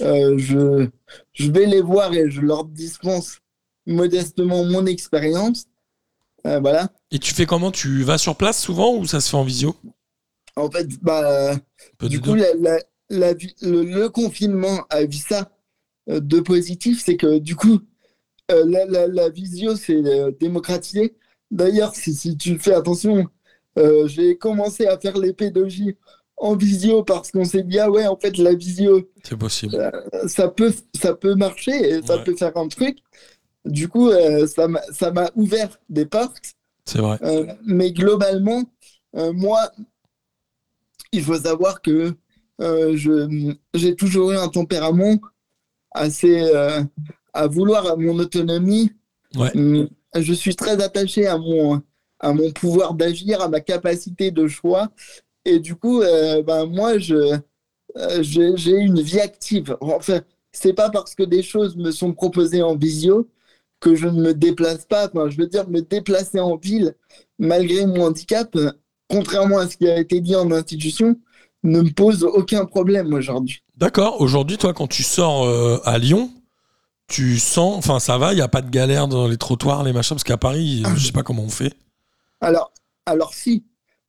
[0.00, 0.88] Euh, je,
[1.34, 3.40] je vais les voir et je leur dispense
[3.86, 5.66] modestement mon expérience.
[6.46, 6.88] Euh, voilà.
[7.10, 7.70] Et tu fais comment?
[7.70, 9.76] Tu vas sur place souvent ou ça se fait en visio?
[10.60, 11.56] En fait, bah,
[11.98, 12.36] peu du coup, deux.
[12.36, 15.50] la, la- la vi- le, le confinement a vu ça
[16.10, 17.80] euh, de positif, c'est que du coup,
[18.52, 18.64] euh,
[19.08, 21.16] la, visio, c'est euh, démocratisé.
[21.50, 23.26] D'ailleurs, si, si tu fais attention,
[23.78, 25.96] euh, j'ai commencé à faire les pédagogies
[26.36, 29.76] en visio parce qu'on s'est dit, ah ouais, en fait, la visio, C'est possible.
[29.76, 32.24] euh, ça peut, ça peut marcher et ça Ouais.
[32.24, 32.98] peut faire un truc.
[33.64, 36.54] Du coup, euh, ça m'a- ça m'a ouvert des portes.
[36.86, 37.18] C'est vrai.
[37.64, 38.64] Mais globalement,
[39.14, 39.70] moi,
[41.12, 42.14] il faut savoir que
[42.60, 45.18] euh, je- j'ai toujours eu un tempérament
[45.92, 46.82] assez euh,
[47.32, 48.92] à vouloir mon autonomie.
[49.36, 49.56] Ouais.
[49.56, 51.82] Hum, Je suis très attaché à mon,
[52.20, 54.90] à mon pouvoir d'agir, à ma capacité de choix.
[55.44, 57.14] Et du coup, euh, ben, moi, je,
[57.96, 59.76] euh, j'ai j'ai une vie active.
[59.80, 60.20] Enfin,
[60.52, 63.28] c'est pas parce que des choses me sont proposées en visio
[63.80, 65.08] que je ne me déplace pas.
[65.08, 66.94] Enfin, je veux dire, me déplacer en ville,
[67.38, 68.72] malgré mon handicap, euh,
[69.10, 71.16] contrairement à ce qui a été dit en institution,
[71.62, 73.62] ne me pose aucun problème aujourd'hui.
[73.76, 74.20] D'accord.
[74.20, 76.30] Aujourd'hui, toi, quand tu sors euh, à Lyon,
[77.08, 77.76] tu sens.
[77.76, 80.24] Enfin, ça va, il n'y a pas de galère dans les trottoirs, les machins, parce
[80.24, 81.74] qu'à Paris, je sais pas comment on fait.
[82.40, 82.72] Alors,
[83.04, 83.64] alors si,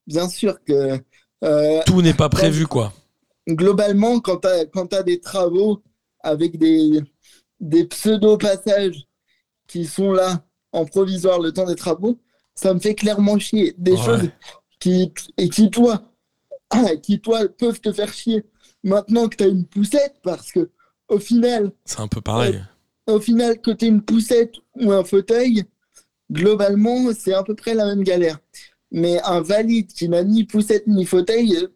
[0.08, 0.98] bien sûr que
[1.44, 2.94] euh, Tout n'est pas prévu, quoi.
[3.50, 5.82] globalement, quand tu as, des travaux
[6.22, 7.02] avec des,
[7.60, 9.08] des pseudo-passages
[9.68, 12.18] qui sont là en provisoire le temps des travaux,
[12.56, 13.74] ça me fait clairement chier.
[13.78, 13.98] Des Ouais.
[13.98, 14.30] choses
[14.82, 16.04] qui, et qui, toi,
[17.02, 18.44] qui, toi, peuvent te faire chier
[18.84, 20.70] maintenant que tu as une poussette, parce que
[21.08, 22.62] au final, C'est un peu pareil.
[23.08, 25.64] au final, que tu une poussette ou un fauteuil,
[26.32, 28.40] globalement, c'est à peu près la même galère.
[28.92, 31.68] Mais un valide qui n'a ni poussette ni fauteuil,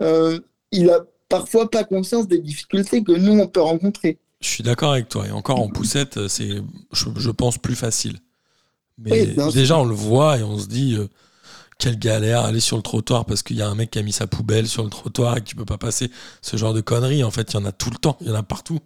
[0.00, 0.40] euh,
[0.72, 4.18] il a parfois pas conscience des difficultés que nous, on peut rencontrer.
[4.40, 5.26] Je suis d'accord avec toi.
[5.26, 8.18] Et encore en poussette, c'est, je, je pense, plus facile.
[8.96, 11.08] Mais Oui, déjà, on le voit et on se dit, euh,
[11.78, 14.12] quelle galère aller sur le trottoir parce qu'il y a un mec qui a mis
[14.12, 16.10] sa poubelle sur le trottoir et que tu peux pas passer.
[16.42, 18.16] Ce genre de conneries, en fait, il y en a tout le temps.
[18.20, 18.80] Il y en a partout.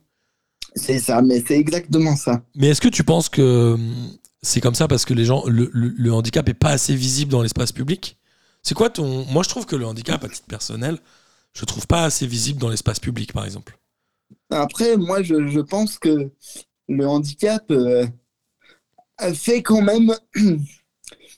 [0.77, 2.45] C'est ça, mais c'est exactement ça.
[2.55, 4.11] Mais est-ce que tu penses que hum,
[4.43, 7.31] c'est comme ça parce que les gens, le, le- le handicap est pas assez visible
[7.31, 8.19] dans l'espace public?
[8.63, 9.25] C'est quoi ton.
[9.27, 10.99] Moi, je trouve que le handicap, à titre personnel,
[11.55, 13.79] je trouve pas assez visible dans l'espace public, par exemple.
[14.51, 16.31] Après, moi, je, je pense que
[16.89, 18.07] le handicap euh,
[19.35, 20.13] fait quand même,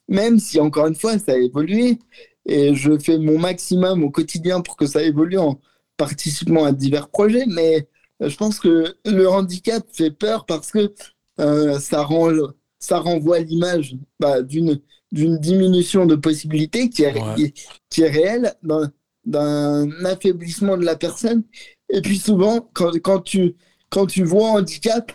[0.09, 1.99] même si encore une fois, ça a évolué,
[2.47, 5.61] et je fais mon maximum au quotidien pour que ça évolue en
[5.97, 7.89] participant à divers projets, mais
[8.21, 10.93] je pense que le handicap fait peur parce que
[11.41, 12.31] euh, ça, rend,
[12.79, 14.81] ça renvoie l'image bah, d'une
[15.13, 17.53] d'une diminution de possibilités qui est, Ouais.
[17.89, 18.91] qui, est réelle, d'un-
[19.25, 21.45] d'un affaiblissement de la personne.
[21.89, 23.55] Et puis souvent, quand, quand, tu,
[23.91, 25.13] quand tu vois handicap,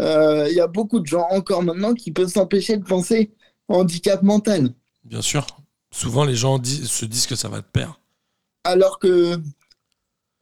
[0.00, 3.32] euh, il y a beaucoup de gens encore maintenant qui peuvent s'empêcher de penser
[3.68, 4.72] handicap mental.
[5.04, 5.46] Bien sûr.
[5.90, 8.00] Souvent, les gens se disent que ça va te perdre.
[8.64, 9.38] Alors que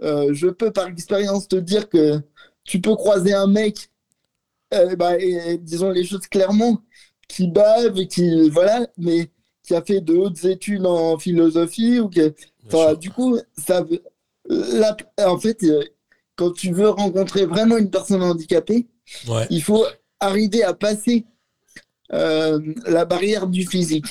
[0.03, 2.21] euh, je peux par expérience te dire que
[2.65, 3.91] tu peux croiser un mec,
[4.73, 6.83] euh, bah, et, disons les choses clairement,
[7.29, 9.31] qui bave et qui, voilà, mais
[9.63, 12.35] qui a fait de hautes études en philosophie ou que,
[12.97, 13.85] du coup, ça,
[14.49, 15.83] là, en fait, euh,
[16.37, 18.87] quand tu veux rencontrer vraiment une personne handicapée,
[19.29, 19.47] Ouais.
[19.51, 19.85] il faut
[20.19, 21.27] arriver à passer
[22.11, 24.07] la barrière du physique.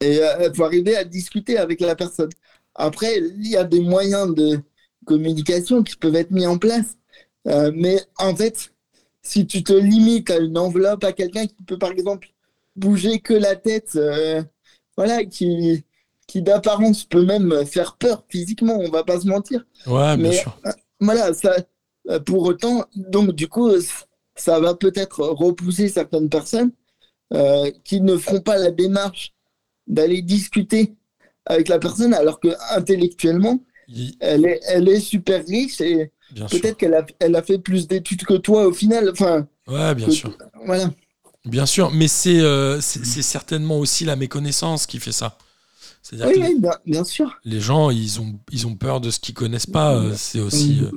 [0.00, 2.30] Et euh, il faut arriver à discuter avec la personne.
[2.74, 4.58] Après, il y a des moyens de
[5.06, 6.96] communication qui peuvent être mis en place.
[7.46, 8.72] Euh, mais en fait,
[9.22, 12.28] si tu te limites à une enveloppe, à quelqu'un qui peut, par exemple,
[12.74, 14.42] bouger que la tête, euh,
[14.96, 15.84] voilà, qui,
[16.26, 20.36] qui d'apparence peut même faire peur physiquement, on va pas se mentir Ouais, bien Mais-
[20.36, 20.58] sûr.
[20.98, 21.56] voilà, ça,
[22.10, 23.70] euh, pour autant, donc du coup,
[24.36, 26.72] ça va peut-être repousser certaines personnes
[27.34, 29.32] euh, qui ne feront pas la démarche
[29.86, 30.94] d'aller discuter
[31.46, 33.60] avec la personne, alors que intellectuellement,
[34.20, 36.12] elle est, elle est super riche et
[36.50, 39.10] peut-être qu'elle a, elle a fait plus d'études que toi au final.
[39.10, 40.36] Enfin, Ouais, bien que- sûr.
[40.64, 40.90] voilà.
[41.44, 41.90] Bien sûr.
[41.90, 45.36] Mais c'est euh, c'est certainement aussi la méconnaissance qui fait ça.
[46.12, 47.38] Oui, que les- oui, bien, bien sûr.
[47.44, 49.94] les gens, ils ont, ils ont peur de ce qu'ils connaissent pas.
[49.96, 50.90] euh, C'est aussi euh,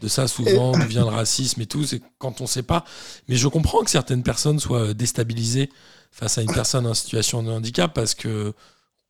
[0.00, 1.84] de ça souvent d'où vient le racisme et tout.
[1.84, 2.84] C'est quand on sait pas.
[3.28, 5.70] Mais je comprends que certaines personnes soient euh, déstabilisées
[6.10, 8.52] face à une personne en situation de handicap parce que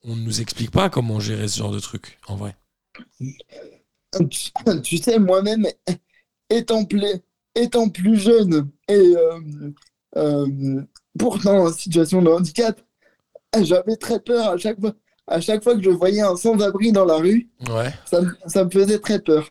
[0.05, 2.19] on ne nous explique pas comment gérer ce genre de truc.
[2.29, 2.57] En vrai.
[4.31, 4.51] tu,
[4.83, 5.67] tu sais, moi-même,
[6.51, 6.85] étant,
[7.91, 9.41] plus jeune et euh,
[10.17, 10.83] euh,
[11.19, 12.81] pourtant en situation de handicap,
[13.63, 14.95] j'avais très peur à chaque fois.
[15.27, 17.93] À chaque fois que je voyais un sans-abri dans la rue, Ouais.
[18.11, 19.51] ça, me- ça me faisait très peur.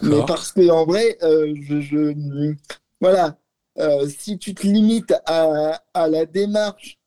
[0.00, 2.54] Mais parce que en vrai, euh, je, je-
[3.00, 3.38] voilà,
[3.78, 6.98] euh, si tu te limites à, à la démarche,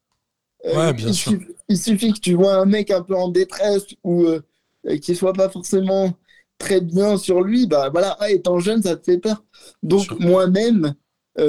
[0.65, 1.31] euh, bien il, sûr.
[1.31, 4.25] suffit, il suffit que tu vois un mec un peu en détresse ou
[5.01, 6.13] qui soit pas forcément
[6.57, 9.43] très bien sur lui, bah voilà, ah, étant jeune, ça te fait peur.
[9.83, 10.95] Donc moi-même,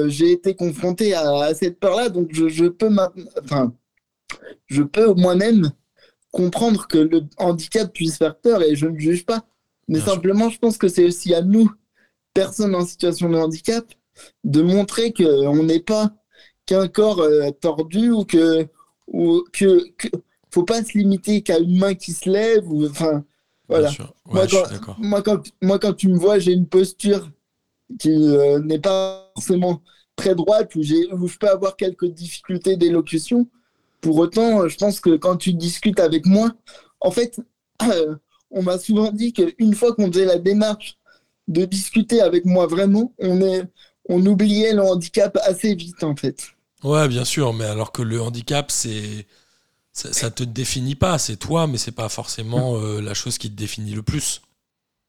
[0.06, 2.90] j'ai été confronté à, à cette peur-là, donc je, je peux
[3.42, 3.74] enfin,
[4.66, 5.70] je peux moi-même
[6.32, 9.44] comprendre que le handicap puisse faire peur et je ne juge pas.
[9.88, 10.14] Mais Bien sûr.
[10.14, 11.70] simplement, je pense que c'est aussi à nous,
[12.34, 13.86] personnes en situation de handicap,
[14.44, 16.12] de montrer qu'on n'est pas
[16.66, 18.66] qu'un corps euh, tordu ou que
[19.08, 20.08] ou que, que
[20.50, 23.24] faut pas se limiter qu'à une main qui se lève ou enfin
[23.68, 23.90] voilà.
[24.26, 24.96] Ouais, Moi, quand-.
[24.98, 27.30] Moi quand moi quand tu me vois, j'ai une posture
[27.98, 29.82] qui euh, n'est pas forcément
[30.16, 33.48] très droite où j'ai où je peux avoir quelques difficultés d'élocution.
[34.00, 36.52] Pour autant, je pense que quand tu discutes avec moi,
[37.00, 37.40] en fait,
[38.50, 40.98] on m'a souvent dit qu'une fois qu'on faisait la démarche
[41.48, 43.64] de discuter avec moi vraiment, on, est,
[44.08, 46.48] on oubliait le handicap assez vite en fait.
[46.84, 49.26] Ouais, bien sûr, mais alors que le handicap, c'est
[49.92, 53.50] ça, ça te définit pas, c'est toi, mais c'est pas forcément euh, la chose qui
[53.50, 54.42] te définit le plus.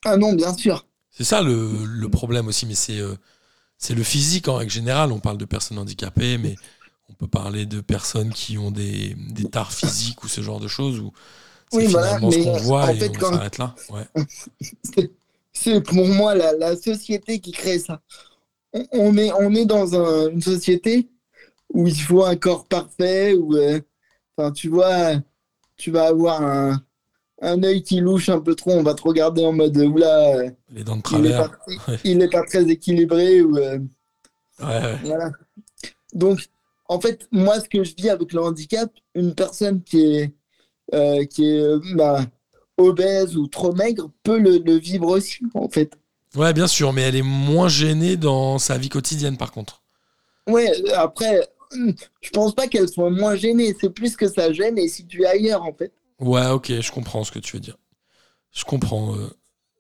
[0.06, 0.86] Ah non, bien sûr.
[1.12, 3.16] C'est ça le, le problème aussi, mais c'est euh,
[3.78, 5.12] c'est le physique en règle générale.
[5.12, 6.56] On parle de personnes handicapées, mais
[7.10, 10.68] on peut parler de personnes qui ont des, des tares physiques ou ce genre de
[10.68, 11.12] choses c'est
[11.74, 13.76] Oui, voilà, ce mais, qu'on voit en et fait, on quand- s'arrête là.
[13.90, 14.06] Ouais.
[15.54, 18.02] C'est- pour moi la, la société qui crée ça.
[18.74, 21.10] On, on est, on est dans un- une société
[21.74, 23.80] où il faut un corps parfait, où euh,
[24.56, 25.14] tu vois,
[25.78, 26.82] tu vas avoir un,
[27.42, 30.50] un œil qui louche un peu trop, on va te regarder en mode oula, euh,
[30.72, 31.52] Les dents de il n'est travers.
[31.52, 32.00] pas, Ouais.
[32.04, 33.42] il est pas très équilibré.
[33.42, 33.80] Ou, euh,
[34.62, 34.98] ouais.
[35.04, 35.32] Voilà.
[36.14, 36.48] Donc,
[36.88, 40.34] en fait, moi, ce que je dis avec le handicap, une personne qui est,
[40.94, 42.26] euh, qui est euh, bah,
[42.78, 45.94] obèse ou trop maigre peut le, le vivre aussi, en fait.
[46.36, 49.82] Ouais, bien sûr, mais elle est moins gênée dans sa vie quotidienne par contre.
[50.48, 54.78] Ouais, après, hum, je pense pas qu'elle soit moins gênée, c'est plus que ça gêne
[54.78, 55.92] et situé ailleurs, en fait.
[56.20, 57.78] Ouais, ok, je comprends ce que tu veux dire.
[58.52, 59.30] Je comprends, euh,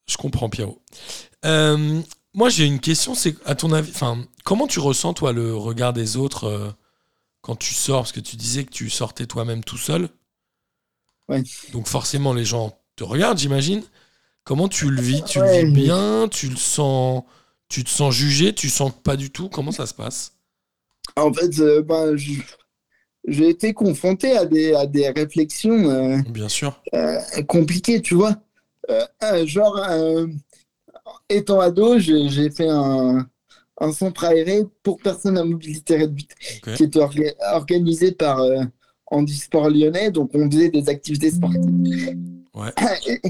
[0.07, 0.81] je comprends, Pierrot.
[1.45, 2.01] Euh,
[2.33, 5.93] moi, j'ai une question, c'est à ton avis, enfin, comment tu ressens toi le regard
[5.93, 6.69] des autres euh,
[7.41, 10.09] quand tu sors, parce que tu disais que tu sortais toi-même tout seul.
[11.29, 11.43] Ouais.
[11.73, 13.83] Donc forcément, les gens te regardent, j'imagine.
[14.43, 15.23] Comment tu le vis?
[15.23, 15.63] Tu Ouais.
[15.63, 16.27] le vis bien?
[16.29, 17.23] Tu le sens
[17.69, 18.53] Tu te sens jugé?
[18.55, 19.49] Tu sens pas du tout?
[19.49, 20.33] Comment ça se passe?
[21.15, 22.41] En fait, euh, ben, je-
[23.27, 26.79] j'ai été confronté à des, à des réflexions euh, Bien sûr.
[26.95, 28.35] euh, compliquées, tu vois.
[29.23, 29.79] Euh, genre,
[31.29, 33.27] étant ado, j'ai fait un,
[33.79, 36.31] un centre aéré pour personnes à mobilité réduite
[36.73, 38.39] qui était orga- organisé par
[39.11, 40.11] Handisport Lyonnais.
[40.11, 42.15] Donc, on faisait des activités sportives.
[42.53, 42.71] Ouais.
[43.07, 43.21] Et,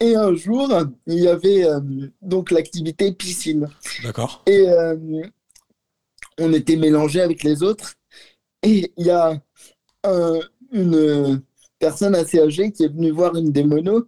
[0.00, 0.72] et un jour,
[1.06, 1.80] il y avait euh,
[2.22, 3.68] donc l'activité piscine.
[4.02, 4.42] D'accord.
[4.46, 4.96] Et euh,
[6.38, 7.94] on était mélangés avec les autres.
[8.62, 9.40] Et il y a
[10.04, 10.40] un-
[10.72, 11.42] une
[11.78, 14.06] personne assez âgée qui est venue voir une des monos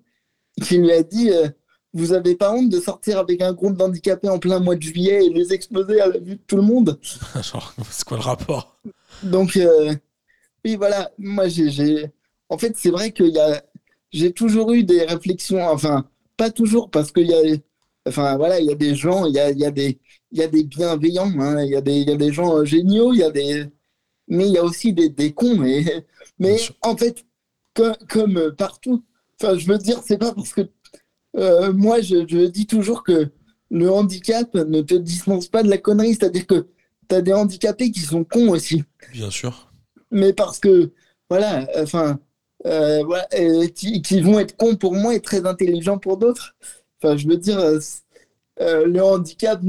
[0.63, 1.49] qui lui a dit euh,
[1.95, 5.27] Vous avez pas honte de sortir avec un groupe d'handicapés en plein mois de juillet
[5.27, 6.99] et les exposer à la vue de tout le monde?
[7.43, 8.79] Genre, c'est quoi le rapport?
[9.23, 9.57] Donc,
[10.65, 12.07] oui, voilà, moi, j'ai,
[12.49, 13.63] en fait, c'est vrai que y a...
[14.13, 17.57] j'ai toujours eu des réflexions, enfin, pas toujours, parce qu'il y a,
[18.07, 19.99] enfin, voilà, il y a des gens, il y a, y a des,
[20.33, 23.13] y a des bienveillants, hein, il y a des, y a des gens euh, géniaux,
[23.13, 23.67] il y a des,
[24.29, 26.07] mais il y a aussi des, des cons, mais,
[26.39, 27.25] mais en fait,
[27.75, 29.05] comme, comme partout,
[29.41, 30.63] enfin, je veux dire, c'est pas parce que,
[31.37, 33.31] euh, moi, je, je dis toujours que
[33.71, 36.69] le handicap ne te dispense pas de la connerie, c'est-à-dire que
[37.09, 39.72] tu as des handicapés qui sont cons aussi Bien sûr.
[40.13, 40.93] Mais parce que
[41.29, 42.19] voilà, enfin,
[42.67, 46.55] euh, voilà, euh, qui, qui vont être cons pour moi et très intelligents pour d'autres.
[47.03, 47.81] Enfin, je veux dire, euh,
[48.61, 49.61] euh, le handicap,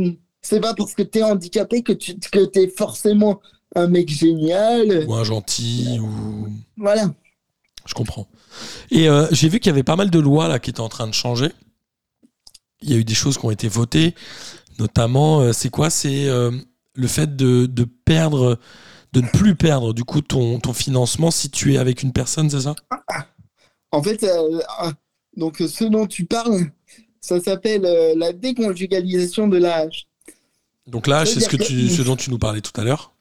[0.42, 3.40] c'est pas parce que tu es handicapé que tu que es forcément
[3.76, 5.06] un mec génial.
[5.08, 6.50] Ou un gentil, ou.
[6.78, 7.12] Voilà.
[7.86, 8.28] Je comprends.
[8.92, 11.08] Et j'ai vu qu'il y avait pas mal de lois là qui étaient en train
[11.08, 11.50] de changer.
[12.82, 14.16] Il y a eu des choses qui ont été votées,
[14.80, 15.90] notamment, c'est quoi?
[15.90, 18.58] C'est le fait de, de perdre,
[19.14, 22.50] de ne plus perdre du coup ton, ton financement si tu es avec une personne,
[22.50, 22.76] c'est ça?
[23.92, 24.92] En fait, euh, ah,
[25.38, 26.72] donc ce dont tu parles,
[27.22, 30.08] ça s'appelle euh, la déconjugalisation de l'âge.
[30.88, 32.84] Donc là, c'est ce, que C'est-à-dire tu, que- ce dont tu nous parlais tout à
[32.84, 33.14] l'heure.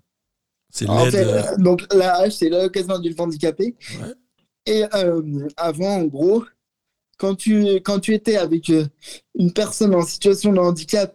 [0.71, 1.13] C'est En l'aide.
[1.13, 3.77] fait, euh, euh, donc l'AH, c'est l'allocation adulte handicapé.
[4.01, 4.15] Ouais.
[4.65, 6.45] Et euh, avant, en gros,
[7.19, 8.87] quand tu, quand tu étais avec euh,
[9.39, 11.15] une personne en situation de handicap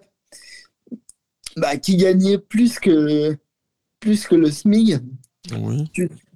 [1.56, 3.36] bah, qui gagnait plus que,
[4.00, 5.00] plus que le SMIG,
[5.60, 5.90] Oui,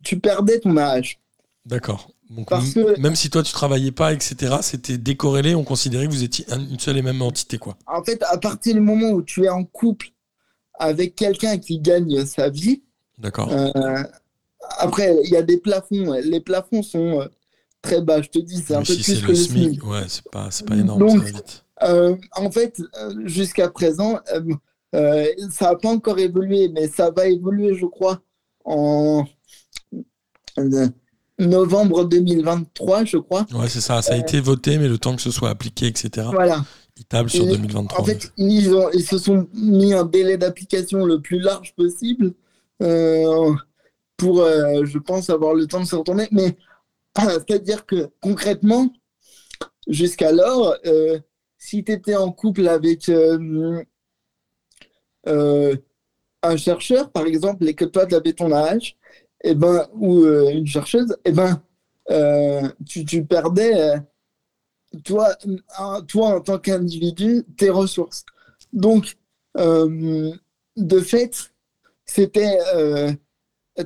[0.03, 1.17] tu perdais ton AH.
[1.65, 2.11] d'accord.
[2.29, 6.11] Donc Parce que- même si toi tu travaillais pas, etc., c'était décorrélé, on considérait que
[6.11, 7.77] vous étiez un- une seule et même entité, quoi.
[7.87, 10.07] En fait, à partir du moment où tu es en couple
[10.79, 12.83] avec quelqu'un qui gagne sa vie,
[13.17, 13.51] D'accord.
[13.51, 14.03] euh,
[14.79, 16.13] après, il y a des plafonds.
[16.23, 17.25] Les plafonds sont euh,
[17.81, 19.69] très bas, je te dis, c'est un peu si plus c'est que le le SMIC.
[19.71, 21.65] SMIC, ouais, c'est pas, c'est pas énorme, Donc, ça va vite.
[21.83, 22.81] Euh, en fait,
[23.25, 24.41] jusqu'à présent, euh,
[24.95, 28.21] euh, ça n'a pas encore évolué, mais ça va évoluer, je crois,
[28.65, 29.25] en
[30.59, 30.87] euh,
[31.39, 33.45] novembre 2023, je crois.
[33.53, 36.27] Ouais, c'est ça, ça a été voté, mais le temps que ce soit appliqué, etc.,
[36.31, 36.63] Voilà.
[36.97, 38.01] il table sur Et, 2023.
[38.01, 42.33] En fait, ils, ont- ils se sont mis un délai d'application le plus large possible
[42.83, 43.53] euh,
[44.17, 46.27] pour, euh, je pense, avoir le temps de se retourner.
[46.31, 46.55] Mais
[47.17, 48.91] c'est-à-dire que concrètement,
[49.87, 51.19] jusqu'alors, euh,
[51.57, 53.09] si tu étais en couple avec
[55.27, 55.75] euh,
[56.43, 58.95] un chercheur, par exemple, et que toi, tu avais ton âge,
[59.43, 61.61] et ben, ou euh, une chercheuse, et ben,
[62.09, 63.95] euh, tu, tu perdais,
[65.03, 65.35] toi,
[65.77, 68.25] en- toi, en tant qu'individu, tes ressources.
[68.73, 69.15] Donc,
[69.55, 71.51] de fait,
[72.05, 72.57] c'était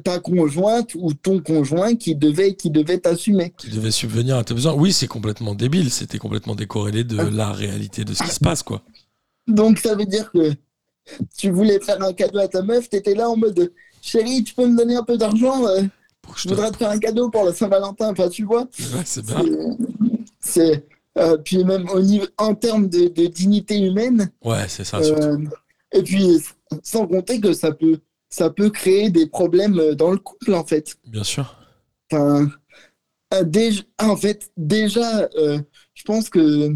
[0.04, 3.54] ta conjointe ou ton conjoint qui devait, qui devait t'assumer.
[3.58, 4.74] Qui devait subvenir à tes besoins.
[4.74, 7.30] Oui, c'est complètement débile, c'était complètement décorrélé de Ah.
[7.32, 8.82] la réalité de ce qui se passe, quoi.
[9.48, 10.54] Donc, ça veut dire que
[11.38, 14.53] tu voulais faire un cadeau à ta meuf, tu étais là en mode chérie, tu
[14.53, 15.82] peux me donner un peu d'argent euh,
[16.22, 18.12] Pour que je Je voudrais te faire un cadeau pour la Saint-Valentin.
[18.12, 19.43] Enfin, tu vois, Ouais, c'est bien.
[20.39, 20.86] c'est.
[21.18, 25.22] euh, puis même au niveau, en termes de, de dignité humaine, Ouais, c'est ça, surtout.
[25.24, 25.38] euh,
[25.93, 26.41] et puis
[26.84, 27.99] sans compter que ça peut,
[28.30, 30.95] ça peut créer des problèmes dans le couple, en fait.
[31.06, 31.56] Bien sûr.
[32.12, 32.49] Enfin,
[33.34, 35.60] euh, déjà, en fait, déjà, euh,
[35.93, 36.72] je pense que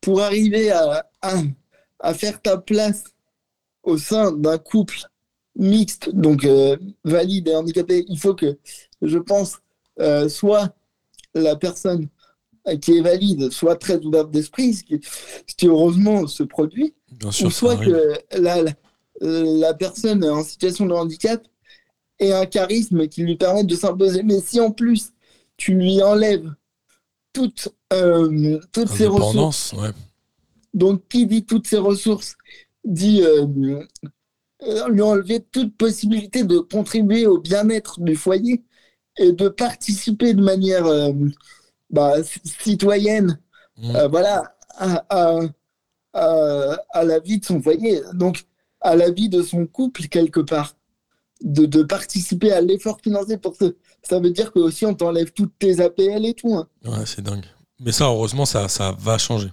[0.00, 1.34] pour arriver à, à,
[2.00, 3.04] à faire ta place
[3.88, 4.98] au sein d'un couple
[5.56, 8.58] mixte, donc euh, valide et handicapé, il faut que,
[9.02, 9.58] je pense,
[10.00, 10.74] euh, soit
[11.34, 12.08] la personne
[12.82, 17.28] qui est valide soit très ouverte d'esprit, ce qui, ce qui heureusement se produit, Bien
[17.30, 18.72] ou sûr, soit que la, la,
[19.20, 21.42] la personne en situation de handicap
[22.18, 24.22] ait un charisme qui lui permette de s'imposer.
[24.22, 25.12] Mais si en plus
[25.56, 26.52] tu lui enlèves
[27.32, 29.90] toutes, euh, toutes ses ressources, ouais.
[30.74, 32.36] donc qui dit toutes ses ressources
[32.88, 33.46] dit euh,
[34.62, 38.64] euh, lui enlever toute possibilité de contribuer au bien-être du foyer
[39.16, 41.12] et de participer de manière euh,
[41.90, 42.14] bah,
[42.44, 43.38] citoyenne
[43.80, 43.94] Mm.
[43.94, 45.40] euh, voilà, à, à,
[46.14, 48.44] à- à la vie de son foyer, donc
[48.80, 50.74] à la vie de son couple quelque part,
[51.42, 53.76] de, de participer à l'effort financier pour ce.
[54.02, 56.54] Ça veut dire que aussi on t'enlève toutes tes APL et tout.
[56.56, 56.66] hein.
[56.84, 57.44] Ouais, c'est dingue.
[57.78, 59.52] Mais ça, heureusement, ça, ça va changer.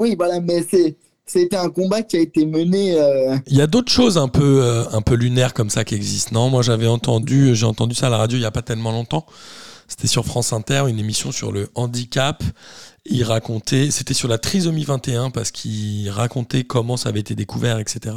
[0.00, 0.96] Oui, voilà, mais c'est
[1.32, 2.98] c'était un combat qui a été mené.
[2.98, 5.94] euh, Il y a d'autres choses un peu, euh, un peu lunaires comme ça qui
[5.94, 6.30] existent.
[6.34, 8.92] Non, moi j'avais entendu, j'ai entendu ça à la radio il y a pas tellement
[8.92, 9.26] longtemps.
[9.88, 12.42] C'était sur France Inter, une émission sur le handicap.
[13.06, 17.78] Il racontait, c'était sur la trisomie 21 parce qu'il racontait comment ça avait été découvert,
[17.78, 18.16] etc.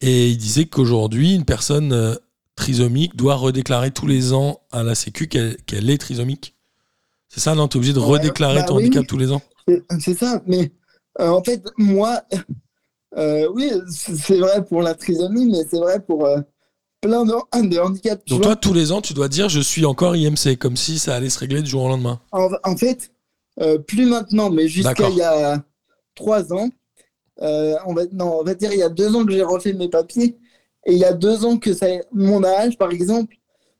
[0.00, 2.14] Et il disait qu'aujourd'hui, une personne euh,
[2.56, 6.54] trisomique doit redéclarer tous les ans à la Sécu qu'elle est trisomique.
[7.28, 7.68] C'est ça, non?
[7.68, 8.84] T'es obligé de Ouais, redéclarer bah ton oui.
[8.84, 9.42] handicap tous les ans?
[10.00, 10.72] C'est ça, mais
[11.18, 12.22] en fait, moi,
[13.16, 16.40] euh, oui, c'est vrai pour la trisomie, mais c'est vrai pour euh,
[17.00, 17.32] plein de,
[17.68, 18.24] de handicaps.
[18.26, 18.54] Donc vois.
[18.54, 21.30] toi, tous les ans, tu dois dire je suis encore IMC, comme si ça allait
[21.30, 22.20] se régler du jour au lendemain.
[22.32, 23.12] En, en fait,
[23.60, 25.62] euh, plus maintenant, mais jusqu'à il y a
[26.14, 26.70] trois ans,
[27.42, 29.72] euh, on, va, non, on va dire il y a deux ans que j'ai refait
[29.72, 30.36] mes papiers,
[30.86, 33.36] et il y a deux ans que ça, mon âge, par exemple,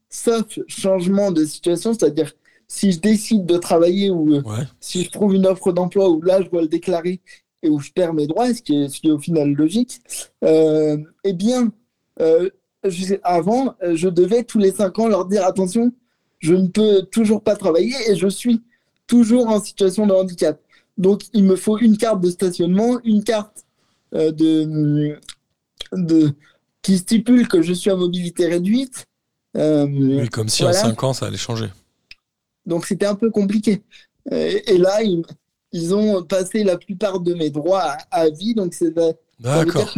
[0.09, 2.32] sauf changement de situation, c'est-à-dire
[2.69, 4.65] si je décide de travailler ou euh, Ouais.
[4.81, 7.21] si je trouve une offre d'emploi où là je dois le déclarer
[7.62, 10.01] et où je perds mes droits, ce qui est, ce qui est au final logique,
[10.45, 11.73] euh, eh bien,
[12.21, 12.51] euh,
[12.85, 15.93] je- avant, je devais tous les cinq ans leur dire attention,
[16.41, 18.61] je ne peux toujours pas travailler et je suis
[19.07, 20.61] toujours en situation de handicap.
[20.99, 23.65] Donc, il me faut une carte de stationnement, une carte
[24.15, 25.17] euh, de,
[25.93, 26.33] de,
[26.83, 29.07] qui stipule que je suis à mobilité réduite.
[29.57, 30.79] Oui, comme si Voilà.
[30.79, 31.69] en 5 ans, ça allait changer.
[32.67, 33.83] Donc c'était un peu compliqué.
[34.33, 35.23] Euh, et là, ils,
[35.73, 38.55] ils ont passé la plupart de mes droits à, à vie.
[38.55, 39.93] Donc c'est- veut D'accord.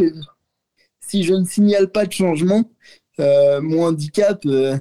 [0.99, 2.63] si je ne signale pas de changement,
[3.19, 4.77] euh, mon handicap euh,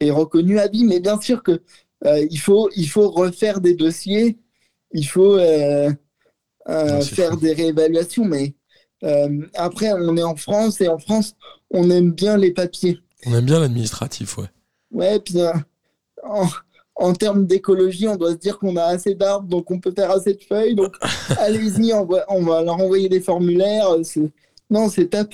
[0.00, 0.84] est reconnu à vie.
[0.84, 1.62] Mais bien sûr que
[2.04, 4.38] euh, il, faut, il faut refaire des dossiers,
[4.92, 5.92] il faut euh,
[6.68, 7.36] euh, faire fou.
[7.40, 8.24] des réévaluations.
[8.24, 8.54] Mais
[9.04, 11.34] euh, après, on est en France et en France,
[11.70, 12.98] on aime bien les papiers.
[13.26, 14.48] On aime bien l'administratif, ouais.
[14.90, 15.52] Ouais, puis euh,
[16.24, 16.48] en,
[16.94, 20.10] en termes d'écologie, on doit se dire qu'on a assez d'arbres, donc on peut faire
[20.10, 20.74] assez de feuilles.
[20.74, 20.94] Donc
[21.38, 23.90] allez-y, on va, on va leur envoyer des formulaires.
[23.92, 24.28] euh,
[24.70, 25.32] Non, c'est top.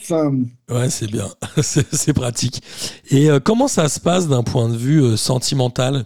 [0.70, 1.28] Ouais, c'est bien.
[1.62, 2.62] c'est pratique.
[3.11, 6.04] Et euh, comment ça se passe d'un point de vue euh, sentimental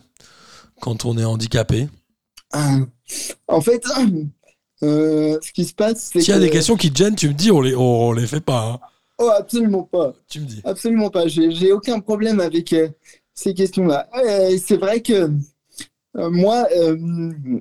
[0.81, 1.89] quand on est handicapé?
[3.49, 3.83] En fait,
[4.83, 6.45] euh, ce qui se passe, c'est S'il y a que...
[6.45, 8.73] des questions qui te gênent, tu me dis, on les, on, on les fait pas.
[8.75, 8.81] hein.
[9.19, 10.15] Oh, absolument pas.
[10.29, 10.61] Tu me dis.
[10.65, 11.29] Absolument pas.
[11.29, 12.75] J'ai j'ai aucun problème avec
[13.35, 14.09] ces questions-là.
[14.17, 15.31] Euh, c'est vrai que
[16.17, 17.61] euh, moi, euh,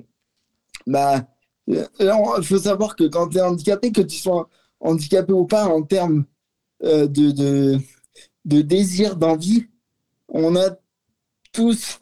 [0.86, 1.26] bah,
[1.66, 1.88] il
[2.42, 4.48] faut savoir que quand tu es handicapé, que tu sois
[4.80, 6.24] handicapé ou pas en termes
[6.82, 9.68] de, de, désir, d'envie,
[10.28, 10.76] on a
[11.52, 12.00] tous,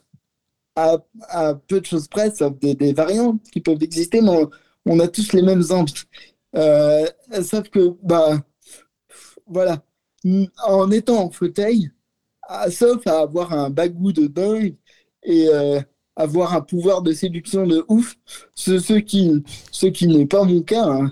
[0.75, 0.97] à,
[1.67, 4.47] peu de choses près, sauf des, des variantes qui peuvent exister, mais
[4.85, 6.05] on, a tous les mêmes envies.
[7.43, 8.41] Sauf que, bah,
[9.45, 9.83] voilà,
[10.65, 11.91] en étant en fauteuil,
[12.69, 14.75] sauf à avoir un bagou de dingue
[15.23, 15.79] et euh,
[16.15, 18.15] avoir un pouvoir de séduction de ouf,
[18.55, 20.85] ce, ce qui, ce qui n'est pas mon cas.
[20.85, 21.11] hein.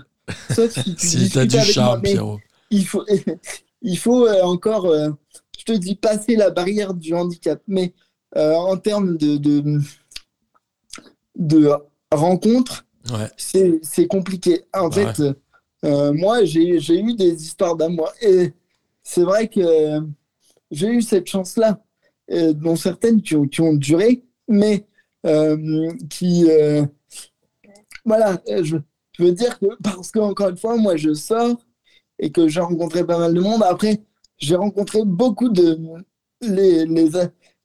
[0.54, 2.38] Sauf si tu Si discutes du charme, Pierrot.
[2.70, 3.04] il faut,
[3.82, 5.10] il faut euh, encore, euh,
[5.58, 7.60] je te dis, passer la barrière du handicap.
[7.66, 7.94] Mais
[8.36, 9.80] euh, en termes de, de,
[11.36, 11.70] de
[12.12, 13.28] rencontres, Ouais.
[13.38, 14.62] c'est compliqué.
[14.74, 15.22] En fait,
[15.84, 18.12] euh, moi, j'ai j'ai eu des histoires d'amour.
[18.20, 18.52] Et
[19.02, 20.00] c'est vrai que
[20.70, 21.82] j'ai eu cette chance-là,
[22.30, 24.86] euh, dont certaines qui ont, qui ont duré, mais
[25.26, 26.50] euh, qui.
[26.50, 26.84] euh,
[28.04, 28.76] voilà, je,
[29.18, 31.56] je veux dire que, parce qu'encore une fois, moi, je sors
[32.18, 33.62] et que j'ai rencontré pas mal de monde.
[33.62, 34.02] Après,
[34.38, 35.78] j'ai rencontré beaucoup de.
[36.40, 37.10] Les, les,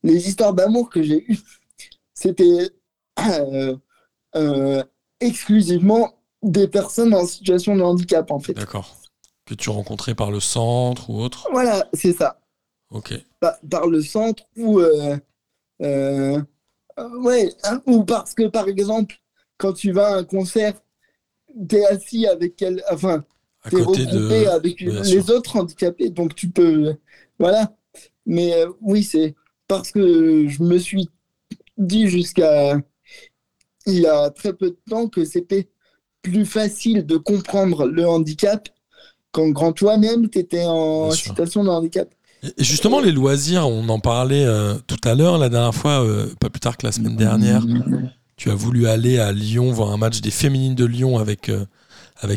[0.03, 1.39] les histoires d'amour que j'ai eues,
[2.13, 2.69] c'était.
[5.21, 8.53] exclusivement des personnes en situation de handicap, en fait.
[8.53, 8.97] D'accord.
[9.45, 11.47] Que tu rencontrais par le centre ou autre.
[11.51, 12.41] Voilà, c'est ça.
[13.39, 14.79] Par, par le centre ou.
[14.79, 15.17] euh,
[15.81, 16.41] euh,
[16.97, 19.15] euh, ouais, hein, ou parce que, par exemple,
[19.57, 20.73] quand tu vas à un concert,
[21.67, 22.83] t'es assis avec quel.
[22.91, 23.25] Enfin,
[23.69, 24.49] t'es côté regroupé de.
[24.49, 26.95] avec les autres handicapés, donc tu peux.
[27.39, 27.75] Voilà.
[28.25, 29.35] Mais euh, oui, c'est
[29.67, 31.09] parce que je me suis
[31.77, 32.79] dit jusqu'à
[33.85, 35.69] il y a très peu de temps que c'était
[36.21, 38.67] plus facile de comprendre le handicap
[39.31, 42.14] quand grand toi-même tu étais en situation de handicap.
[42.57, 46.49] Justement, les loisirs, on en parlait euh, tout à l'heure, la dernière fois, euh, pas
[46.49, 47.63] plus tard que la semaine dernière.
[48.37, 51.65] Tu as voulu aller à Lyon voir un match des féminines de Lyon avec, euh,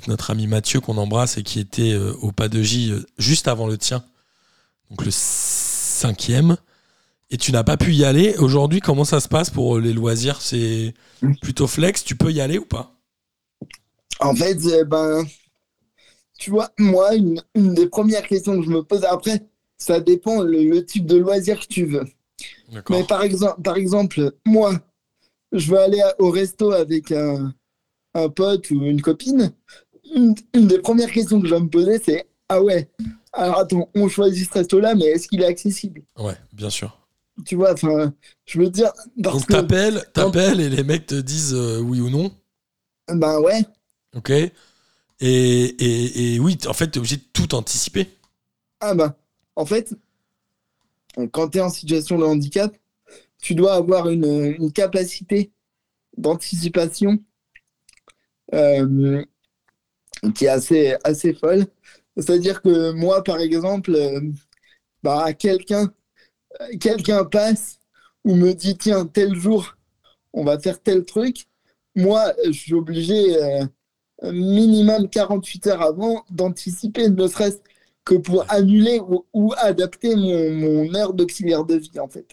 [0.07, 3.79] notre ami Mathieu qu'on embrasse et qui était au pas de J juste avant le
[3.79, 4.05] tien,
[4.91, 6.57] donc le cinquième.
[7.31, 8.35] Et tu n'as pas pu y aller.
[8.39, 10.41] Aujourd'hui, comment ça se passe pour les loisirs?
[10.41, 10.95] C'est
[11.43, 12.03] plutôt flex.
[12.05, 12.95] Tu peux y aller ou pas?
[14.21, 15.25] En fait, euh, ben,
[16.39, 19.43] tu vois, moi, une, une des premières questions que je me pose, après,
[19.79, 22.05] ça dépend le, le type de loisir que tu veux.
[22.91, 24.75] Mais par exemple, par exemple, moi,
[25.53, 27.55] je veux aller au resto avec un,
[28.15, 29.53] un pote ou une copine.
[30.15, 32.91] Une, une des premières questions que je vais me poser, c'est Ah ouais,
[33.33, 36.03] alors attends, on choisit ce resto-là, mais est-ce qu'il est accessible?
[36.19, 36.99] Ouais, bien sûr.
[37.47, 38.13] Tu vois, enfin,
[38.47, 42.11] je veux dire, parce Donc t'appelles, t'appelles et les mecs te disent euh, oui ou
[42.11, 42.33] non.
[43.09, 43.65] ben ouais,
[44.15, 44.31] Ok.
[44.31, 44.53] Et,
[45.21, 48.09] et, et oui, en fait, t'es obligé de tout anticiper.
[48.81, 49.15] ah ben,
[49.59, 49.93] en fait,
[51.33, 52.73] quand tu es en situation de handicap,
[53.39, 55.51] tu dois avoir une, capacité
[56.17, 57.19] d'anticipation
[58.55, 59.25] euh,
[60.37, 61.67] qui est assez, assez folle.
[62.17, 64.21] C'est-à-dire que moi, par exemple, euh,
[65.03, 65.93] bah, quelqu'un
[66.81, 67.81] quelqu'un passe
[68.25, 69.77] ou me dit, tiens, tel jour,
[70.33, 71.49] on va faire tel truc.
[71.97, 73.65] Moi, je suis obligé, euh,
[74.23, 77.59] minimum 48 heures avant, d'anticiper, ne serait-ce
[78.09, 82.27] que pour annuler ou, ou adapter mon, mon heure d'auxiliaire de vie, en fait.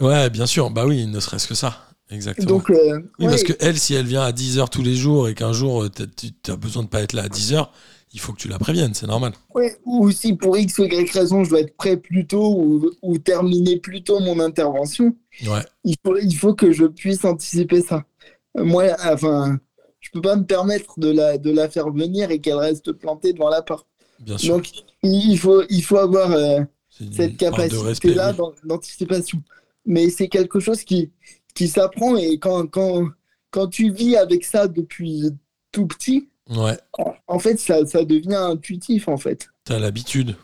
[0.00, 0.70] Ouais, bien sûr.
[0.70, 1.82] Bah oui, ne serait-ce que ça.
[2.10, 2.48] Exactement.
[2.48, 5.28] Donc, euh, oui, ouais, parce que elle, si elle vient à 10h tous les jours
[5.28, 7.68] et qu'un jour euh, tu as besoin de pas être là à 10h,
[8.12, 9.32] il faut que tu la préviennes, c'est normal.
[9.54, 12.90] Ouais, ou si pour X ou Y raison, je dois être prêt plus tôt ou,
[13.02, 17.82] ou terminer plus tôt mon intervention, Ouais, il faut, il faut que je puisse anticiper
[17.82, 18.04] ça.
[18.56, 19.58] Moi, enfin,
[20.00, 23.32] je peux pas me permettre de la, de la faire venir et qu'elle reste plantée
[23.32, 23.86] devant la porte.
[24.20, 24.54] Bien sûr.
[24.56, 24.70] Donc,
[25.02, 26.60] il faut, il faut avoir euh,
[27.10, 28.32] cette capacité-là
[28.64, 29.42] d'anticipation.
[29.84, 31.12] Mais c'est quelque chose qui,
[31.54, 33.08] qui s'apprend et quand, quand,
[33.50, 35.30] quand tu vis avec ça depuis
[35.72, 39.48] tout petit, Ouais, en, en fait, ça, ça devient intuitif, en fait.
[39.64, 40.36] t'as l'habitude.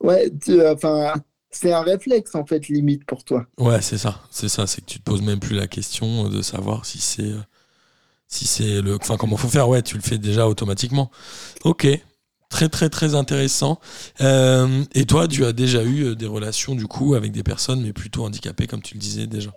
[0.00, 1.14] Ouais, tu- enfin,
[1.50, 3.46] c'est un réflexe en fait limite pour toi.
[3.58, 4.20] Ouais, c'est ça.
[4.30, 7.22] C'est ça, c'est que tu te poses même plus la question de savoir si c'est
[7.22, 7.40] euh,
[8.28, 9.68] si c'est le enfin comment faut faire.
[9.68, 11.10] Ouais, tu le fais déjà automatiquement.
[11.64, 11.86] OK.
[12.48, 13.80] Très très très intéressant.
[14.20, 17.82] Euh, et toi, tu as déjà eu euh, des relations du coup avec des personnes
[17.82, 19.50] mais plutôt handicapées comme tu le disais déjà?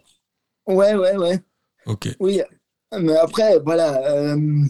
[0.67, 1.39] Ouais, ouais, ouais.
[1.85, 2.09] OK.
[2.19, 2.41] Oui.
[2.99, 4.63] Mais après, voilà, euh,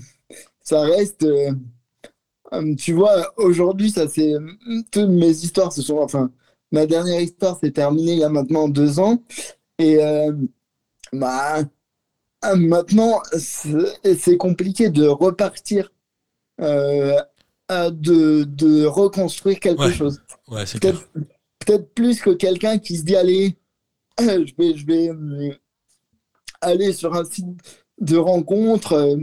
[0.61, 1.23] ça reste.
[1.23, 4.33] euh, tu vois, aujourd'hui, ça c'est.
[4.91, 5.97] Toutes mes histoires se sont.
[5.99, 6.31] Enfin,
[6.71, 9.23] ma dernière histoire s'est terminée il y a maintenant deux ans.
[9.77, 9.97] Et
[11.13, 11.59] bah,
[12.55, 15.91] maintenant, c'est c'est compliqué de repartir,
[16.61, 17.17] euh,
[17.69, 19.93] de, de reconstruire quelque Ouais.
[19.93, 20.21] chose.
[20.47, 21.07] Ouais, peut-être
[21.59, 23.55] peut-être plus que quelqu'un qui se dit allez
[24.19, 25.53] je vais je vais euh,
[26.61, 27.45] aller sur un site
[28.01, 29.17] de rencontre euh,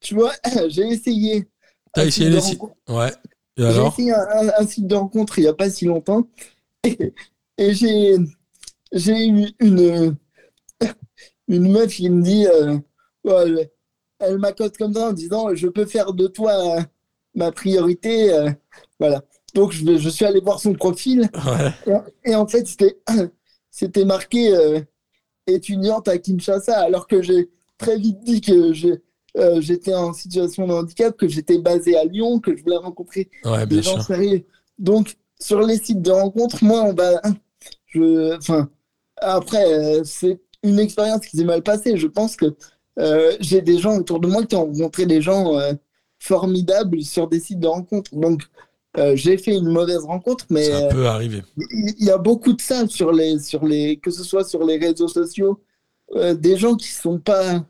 [0.00, 0.32] tu vois
[0.68, 1.48] j'ai essayé
[1.94, 2.60] T'as essayé les sites?
[2.88, 3.12] Ouais.
[3.56, 6.26] J'ai essayé un, un- un site de rencontre il n'y a pas si longtemps
[6.84, 7.12] et,
[7.58, 8.16] et j'ai
[8.92, 10.16] j'ai eu une
[11.48, 12.78] une meuf qui me dit euh,
[13.24, 13.70] elle,
[14.18, 16.82] elle m'accote comme ça en disant je peux faire de toi euh,
[17.34, 18.50] ma priorité euh,
[19.00, 19.22] voilà
[19.54, 22.02] donc je, je suis allé voir son profil Ouais.
[22.24, 22.98] et, et en fait, c'était,
[23.70, 24.80] c'était marqué euh,
[25.46, 28.72] étudiante à Kinshasa, alors que j'ai très vite dit que
[29.36, 33.28] euh, j'étais en situation de handicap, que j'étais basé à Lyon, que je voulais rencontrer
[33.44, 34.04] Ouais, des gens sûr.
[34.04, 34.44] sérieux.
[34.78, 37.20] Donc, sur les sites de rencontres, moi, on va.
[37.86, 38.70] Je, enfin,
[39.16, 41.96] après, euh, c'est une expérience qui s'est mal passée.
[41.96, 42.54] Je pense que
[42.98, 45.58] euh, j'ai des gens autour de moi qui ont rencontré des gens
[46.22, 48.14] euh, formidables sur des sites de rencontres.
[48.14, 48.42] Donc,
[48.98, 50.64] euh, j'ai fait une mauvaise rencontre, mais.
[50.64, 51.42] Ça euh, peut arriver.
[51.56, 54.76] il y a beaucoup de ça sur les, sur les, que ce soit sur les
[54.76, 55.60] réseaux sociaux,
[56.14, 57.64] euh, des gens qui sont pas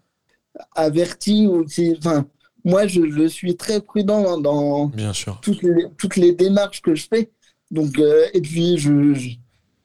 [0.75, 2.27] avertis ou qui, enfin,
[2.65, 5.39] moi je, je suis très prudent dans Bien sûr.
[5.43, 7.31] toutes les, toutes les démarches que je fais.
[7.71, 9.31] Donc, euh, et puis je, je,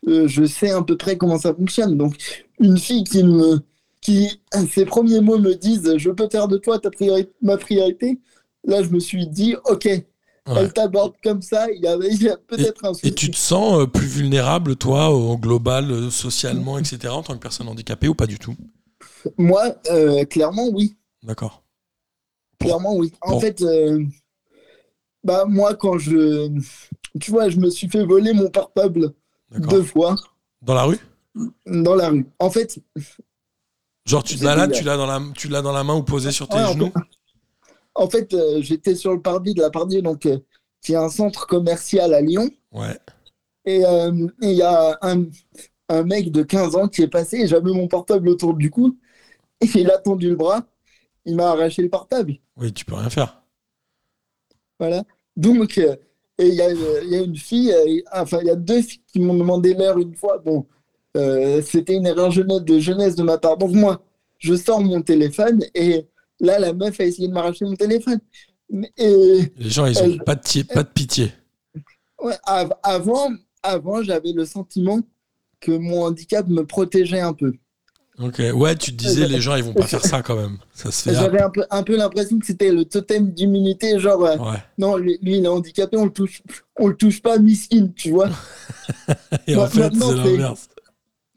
[0.08, 1.98] euh, je sais à peu près comment ça fonctionne.
[1.98, 2.16] Donc,
[2.60, 3.60] une fille qui me,
[4.02, 6.90] qui ses premiers mots me disent, je peux faire de toi ta
[7.42, 8.20] ma priorité.
[8.68, 10.62] Là, je me suis dit, ok, Ouais.
[10.62, 11.70] elle t'aborde comme ça.
[11.72, 13.08] Il y a, peut-être un souci.
[13.08, 17.34] Et tu te sens euh, plus vulnérable, toi, au global, euh, socialement, etc., en tant
[17.34, 18.56] que personne handicapée ou pas du tout?
[19.38, 20.96] Moi, euh, clairement, oui.
[21.24, 21.64] D'accord.
[22.60, 23.12] Clairement, oui.
[23.22, 23.40] En Bon.
[23.42, 24.04] fait, euh,
[25.24, 26.50] bah, moi, quand je.
[27.20, 29.14] Tu vois, je me suis fait voler mon portable
[29.52, 30.16] deux fois
[30.62, 31.00] Dans la rue?
[31.66, 32.26] Dans la rue.
[32.40, 32.80] En fait,
[34.06, 36.48] Genre, tu l'as là, tu l'as dans la, tu dans la main ou posé sur
[36.48, 36.94] tes Ouais, en genoux?
[37.98, 40.38] En fait euh, j'étais sur le parvis de la Pardieu, donc, euh,
[40.82, 42.50] qui est un centre commercial à Lyon.
[42.72, 42.98] Ouais.
[43.66, 45.26] Et euh, il y a un,
[45.90, 48.98] un mec de 15 ans qui est passé j'avais mon portable autour du cou.
[49.62, 50.62] Et il a tendu le bras.
[51.26, 52.36] Il m'a arraché le portable.
[52.58, 53.42] Oui, tu peux rien faire.
[54.80, 55.04] Voilà.
[55.36, 55.96] Donc, euh,
[56.38, 57.74] et il y, a, il y a une fille,
[58.14, 60.38] enfin, il y a deux filles qui m'ont demandé l'heure une fois.
[60.38, 60.68] Bon,
[61.16, 63.58] c'était une erreur jeunesse de jeunesse de ma part.
[63.58, 64.04] Donc, moi,
[64.38, 66.06] je sors mon téléphone et
[66.40, 68.20] Là, la meuf a essayé de m'arracher mon téléphone.
[68.98, 71.32] Et Les gens, ils ont Elle- pas de, ti- pas de pitié.
[72.22, 73.30] ouais, av- avant,
[73.64, 75.00] avant j'avais le sentiment
[75.60, 77.54] que mon handicap me protégeait un peu.
[78.20, 80.58] Ok, ouais, tu te disais, les gens, ils vont pas faire ça quand même.
[80.74, 81.14] Ça se fait.
[81.16, 84.58] J'avais un peu, un peu l'impression que c'était le totem d'immunité, genre, euh, Ouais.
[84.80, 86.42] non, lui, lui, il est handicapé, on le touche,
[86.78, 88.30] on le touche pas, miskin, tu vois.
[89.48, 90.70] Et en fait, maintenant, c'est c'est- l'inverse.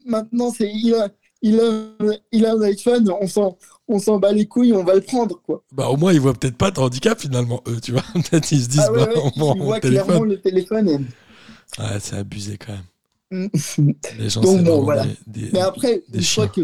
[0.05, 1.09] Maintenant, c'est, il a,
[1.43, 4.95] il a, il a un iPhone, on s'en, on s'en bat les couilles, on va
[4.95, 5.63] le prendre, quoi.
[5.71, 8.03] Bah, au moins, ils voient peut-être pas de handicap finalement, eux, tu vois.
[8.13, 10.89] Peut-être ils se disent, Ah ouais, bah, ouais, on vois clairement le téléphone.
[10.89, 13.47] et- c'est abusé quand même.
[13.47, 13.91] Mm.
[14.19, 15.05] Les gens, Donc bon, voilà.
[15.05, 16.61] des- des- Mais après, Des une fois que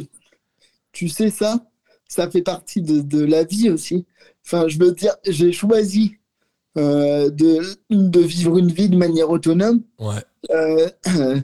[0.92, 1.66] tu sais ça,
[2.08, 4.06] ça fait partie de, de la vie aussi.
[4.46, 6.16] Enfin, je veux dire, j'ai choisi
[6.78, 7.60] euh, de,
[7.90, 9.82] de vivre une vie de manière autonome.
[10.00, 10.90] Ouais, Euh,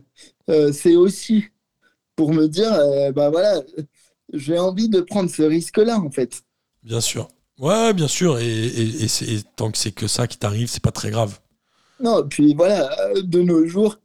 [0.50, 1.46] euh, c'est aussi
[2.16, 2.72] pour me dire,
[3.14, 3.62] bah voilà,
[4.34, 6.44] j'ai envie de prendre ce risque-là, en fait.
[6.84, 7.28] bien sûr.
[7.60, 8.40] Ouais, bien sûr.
[8.40, 11.12] Et, et- et c'est- et tant que c'est que ça qui t'arrive, c'est pas très
[11.12, 11.40] grave.
[12.00, 12.90] Non, puis voilà,
[13.22, 13.98] de nos jours,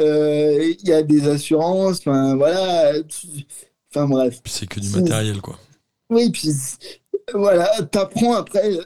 [0.00, 2.92] euh, il y a des assurances, enfin voilà,
[3.94, 4.40] enfin bref.
[4.44, 5.58] C'est que du matériel, quoi.
[6.10, 6.50] Oui, puis
[7.32, 8.78] voilà, t'apprends après,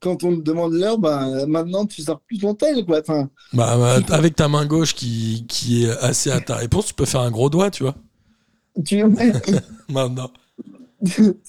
[0.00, 3.00] quand on te demande l'heure, bah, maintenant tu sors plus ton tel, quoi.
[3.00, 6.94] Enfin, Bah, bah, avec ta main gauche qui, qui est assez à ta réponse, tu
[6.94, 7.96] peux faire un gros doigt, tu vois.
[8.84, 9.02] Tu,
[9.88, 10.30] Maintenant.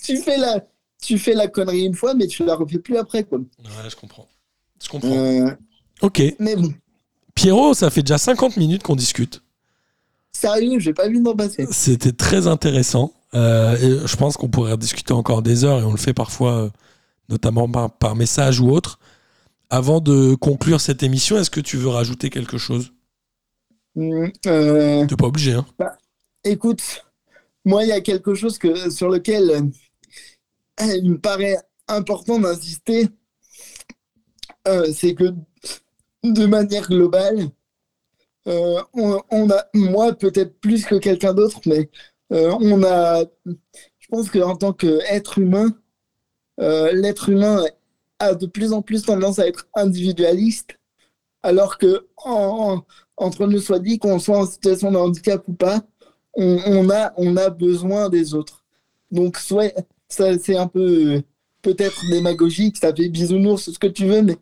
[0.03, 0.65] tu, fais la,
[1.01, 3.39] tu fais la connerie une fois, mais tu la refais plus après, quoi.
[3.39, 4.28] Ouais, je comprends.
[4.84, 5.09] Je comprends.
[5.17, 5.51] Euh,
[6.01, 6.22] Ok.
[6.39, 6.74] mais bon,
[7.36, 9.43] Pierrot, ça fait déjà 50 minutes qu'on discute.
[10.32, 11.67] sérieux, j'ai pas vu d'en passer.
[11.72, 13.13] C'était très intéressant.
[13.34, 16.53] Euh, et je pense qu'on pourrait discuter encore des heures et on le fait parfois,
[16.63, 16.69] euh,
[17.30, 18.99] notamment par, par message ou autre.
[19.69, 22.91] Avant de conclure cette émission, est-ce que tu veux rajouter quelque chose?
[23.95, 25.65] Mm, euh, T'es pas obligé, hein
[26.43, 26.82] écoute,
[27.66, 29.72] moi, il y a quelque chose que, sur lequel
[30.82, 31.57] euh, il me paraît
[31.88, 33.07] important d'insister,
[34.68, 35.34] euh, c'est que
[36.24, 37.49] de manière globale,
[38.47, 41.89] euh, on, a, moi peut-être plus que quelqu'un d'autre, mais
[42.30, 45.76] on a, je pense qu'en tant qu'être humain,
[46.57, 47.64] l'être humain
[48.20, 50.78] a de plus en plus tendance à être individualiste,
[51.43, 52.86] alors que en- en-
[53.18, 55.82] entre nous soit dit qu'on soit en situation de handicap ou pas,
[56.34, 58.64] on, a, on a besoin des autres.
[59.12, 59.74] Donc, soit,
[60.08, 61.22] ça, c'est un peu
[61.62, 64.38] peut-être démagogique, ça fait bisounours, ce que tu veux, mais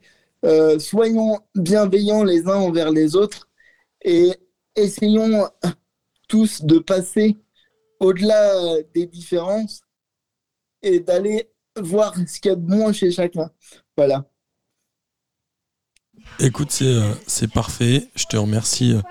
[0.45, 3.49] euh, soyons bienveillants les uns envers les autres
[4.03, 4.31] et
[4.75, 5.49] essayons
[6.27, 7.37] tous de passer
[7.99, 9.81] au-delà des différences
[10.81, 13.49] et d'aller voir ce qu'il y a de bon chez chacun.
[13.97, 14.25] Voilà.
[16.39, 18.07] Écoute, c'est euh, c'est parfait.
[18.15, 19.01] Je te remercie euh,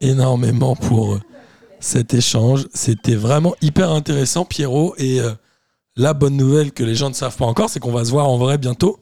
[0.00, 1.20] énormément pour
[1.82, 2.68] cet échange.
[2.72, 4.94] C'était vraiment hyper intéressant, Pierrot.
[4.96, 5.32] Et euh,
[5.96, 8.28] la bonne nouvelle que les gens ne savent pas encore, c'est qu'on va se voir
[8.28, 8.98] en vrai bientôt.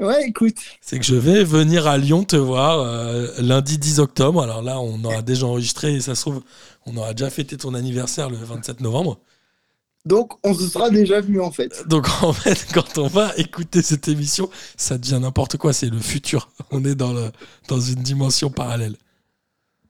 [0.00, 4.42] Ouais, écoute, C'est que je vais venir à Lyon te voir euh, lundi 10 octobre.
[4.42, 6.42] Alors là, on aura déjà enregistré et ça se trouve,
[6.86, 9.20] on aura déjà fêté ton anniversaire le 27 novembre.
[10.04, 11.86] donc on se sera déjà vu en fait.
[11.88, 15.72] Donc en fait, quand on va écouter cette émission, ça devient n'importe quoi.
[15.72, 16.48] C'est le futur.
[16.70, 17.30] On est dans, le,
[17.68, 18.96] dans une dimension parallèle.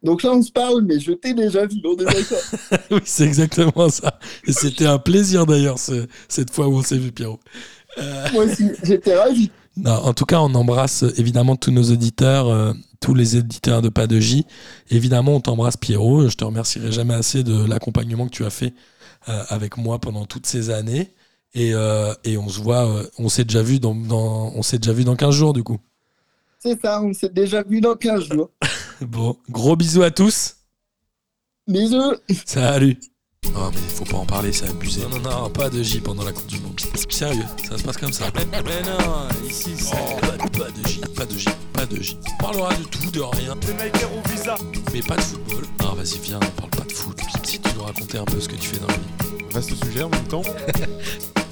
[0.02, 2.38] Donc là, on se parle, mais je t'ai déjà vu, on est d'accord.
[2.90, 4.18] oui, c'est exactement ça.
[4.46, 7.38] Et c'était un plaisir d'ailleurs ce- cette fois où on s'est vu, Pierrot.
[7.98, 9.50] Euh, Moi aussi, j'étais ravi.
[9.76, 13.80] non, en tout cas, on embrasse euh, évidemment tous nos auditeurs, euh, tous les éditeurs
[13.82, 14.44] de Pas de J.
[14.90, 16.28] Évidemment, on t'embrasse, Pierrot.
[16.28, 18.74] Je te remercierai jamais assez de l'accompagnement que tu as fait
[19.28, 21.12] euh, avec moi pendant toutes ces années.
[21.54, 21.74] Et,
[22.24, 22.88] et on se voit,
[23.18, 25.78] on s'est déjà vu dans, dans- on s'est déjà vu dans 15 jours du coup.
[26.58, 28.48] C'est ça, on s'est déjà vu dans 15 jours.
[29.06, 30.56] Bon, gros bisous à tous.
[31.66, 32.14] Bisous.
[32.44, 32.98] Salut.
[33.54, 35.02] Non mais faut pas en parler, c'est abusé.
[35.02, 36.80] Non, non, non, pas de J pendant la Coupe du Monde.
[37.10, 38.26] Sérieux, ça se passe comme ça.
[38.36, 39.90] Mais non, ici c'est
[40.20, 42.16] pas, pas de J, pas de J, pas de J.
[42.34, 44.54] On parlera de tout, de rien, Les Nike au visa.
[44.92, 45.64] mais pas de football.
[45.80, 47.18] Non, vas-y, viens, on parle pas de foot.
[47.44, 49.44] Si tu nous raconter un peu ce que tu fais dans la vie.
[49.50, 50.42] Vaste sujet en même temps.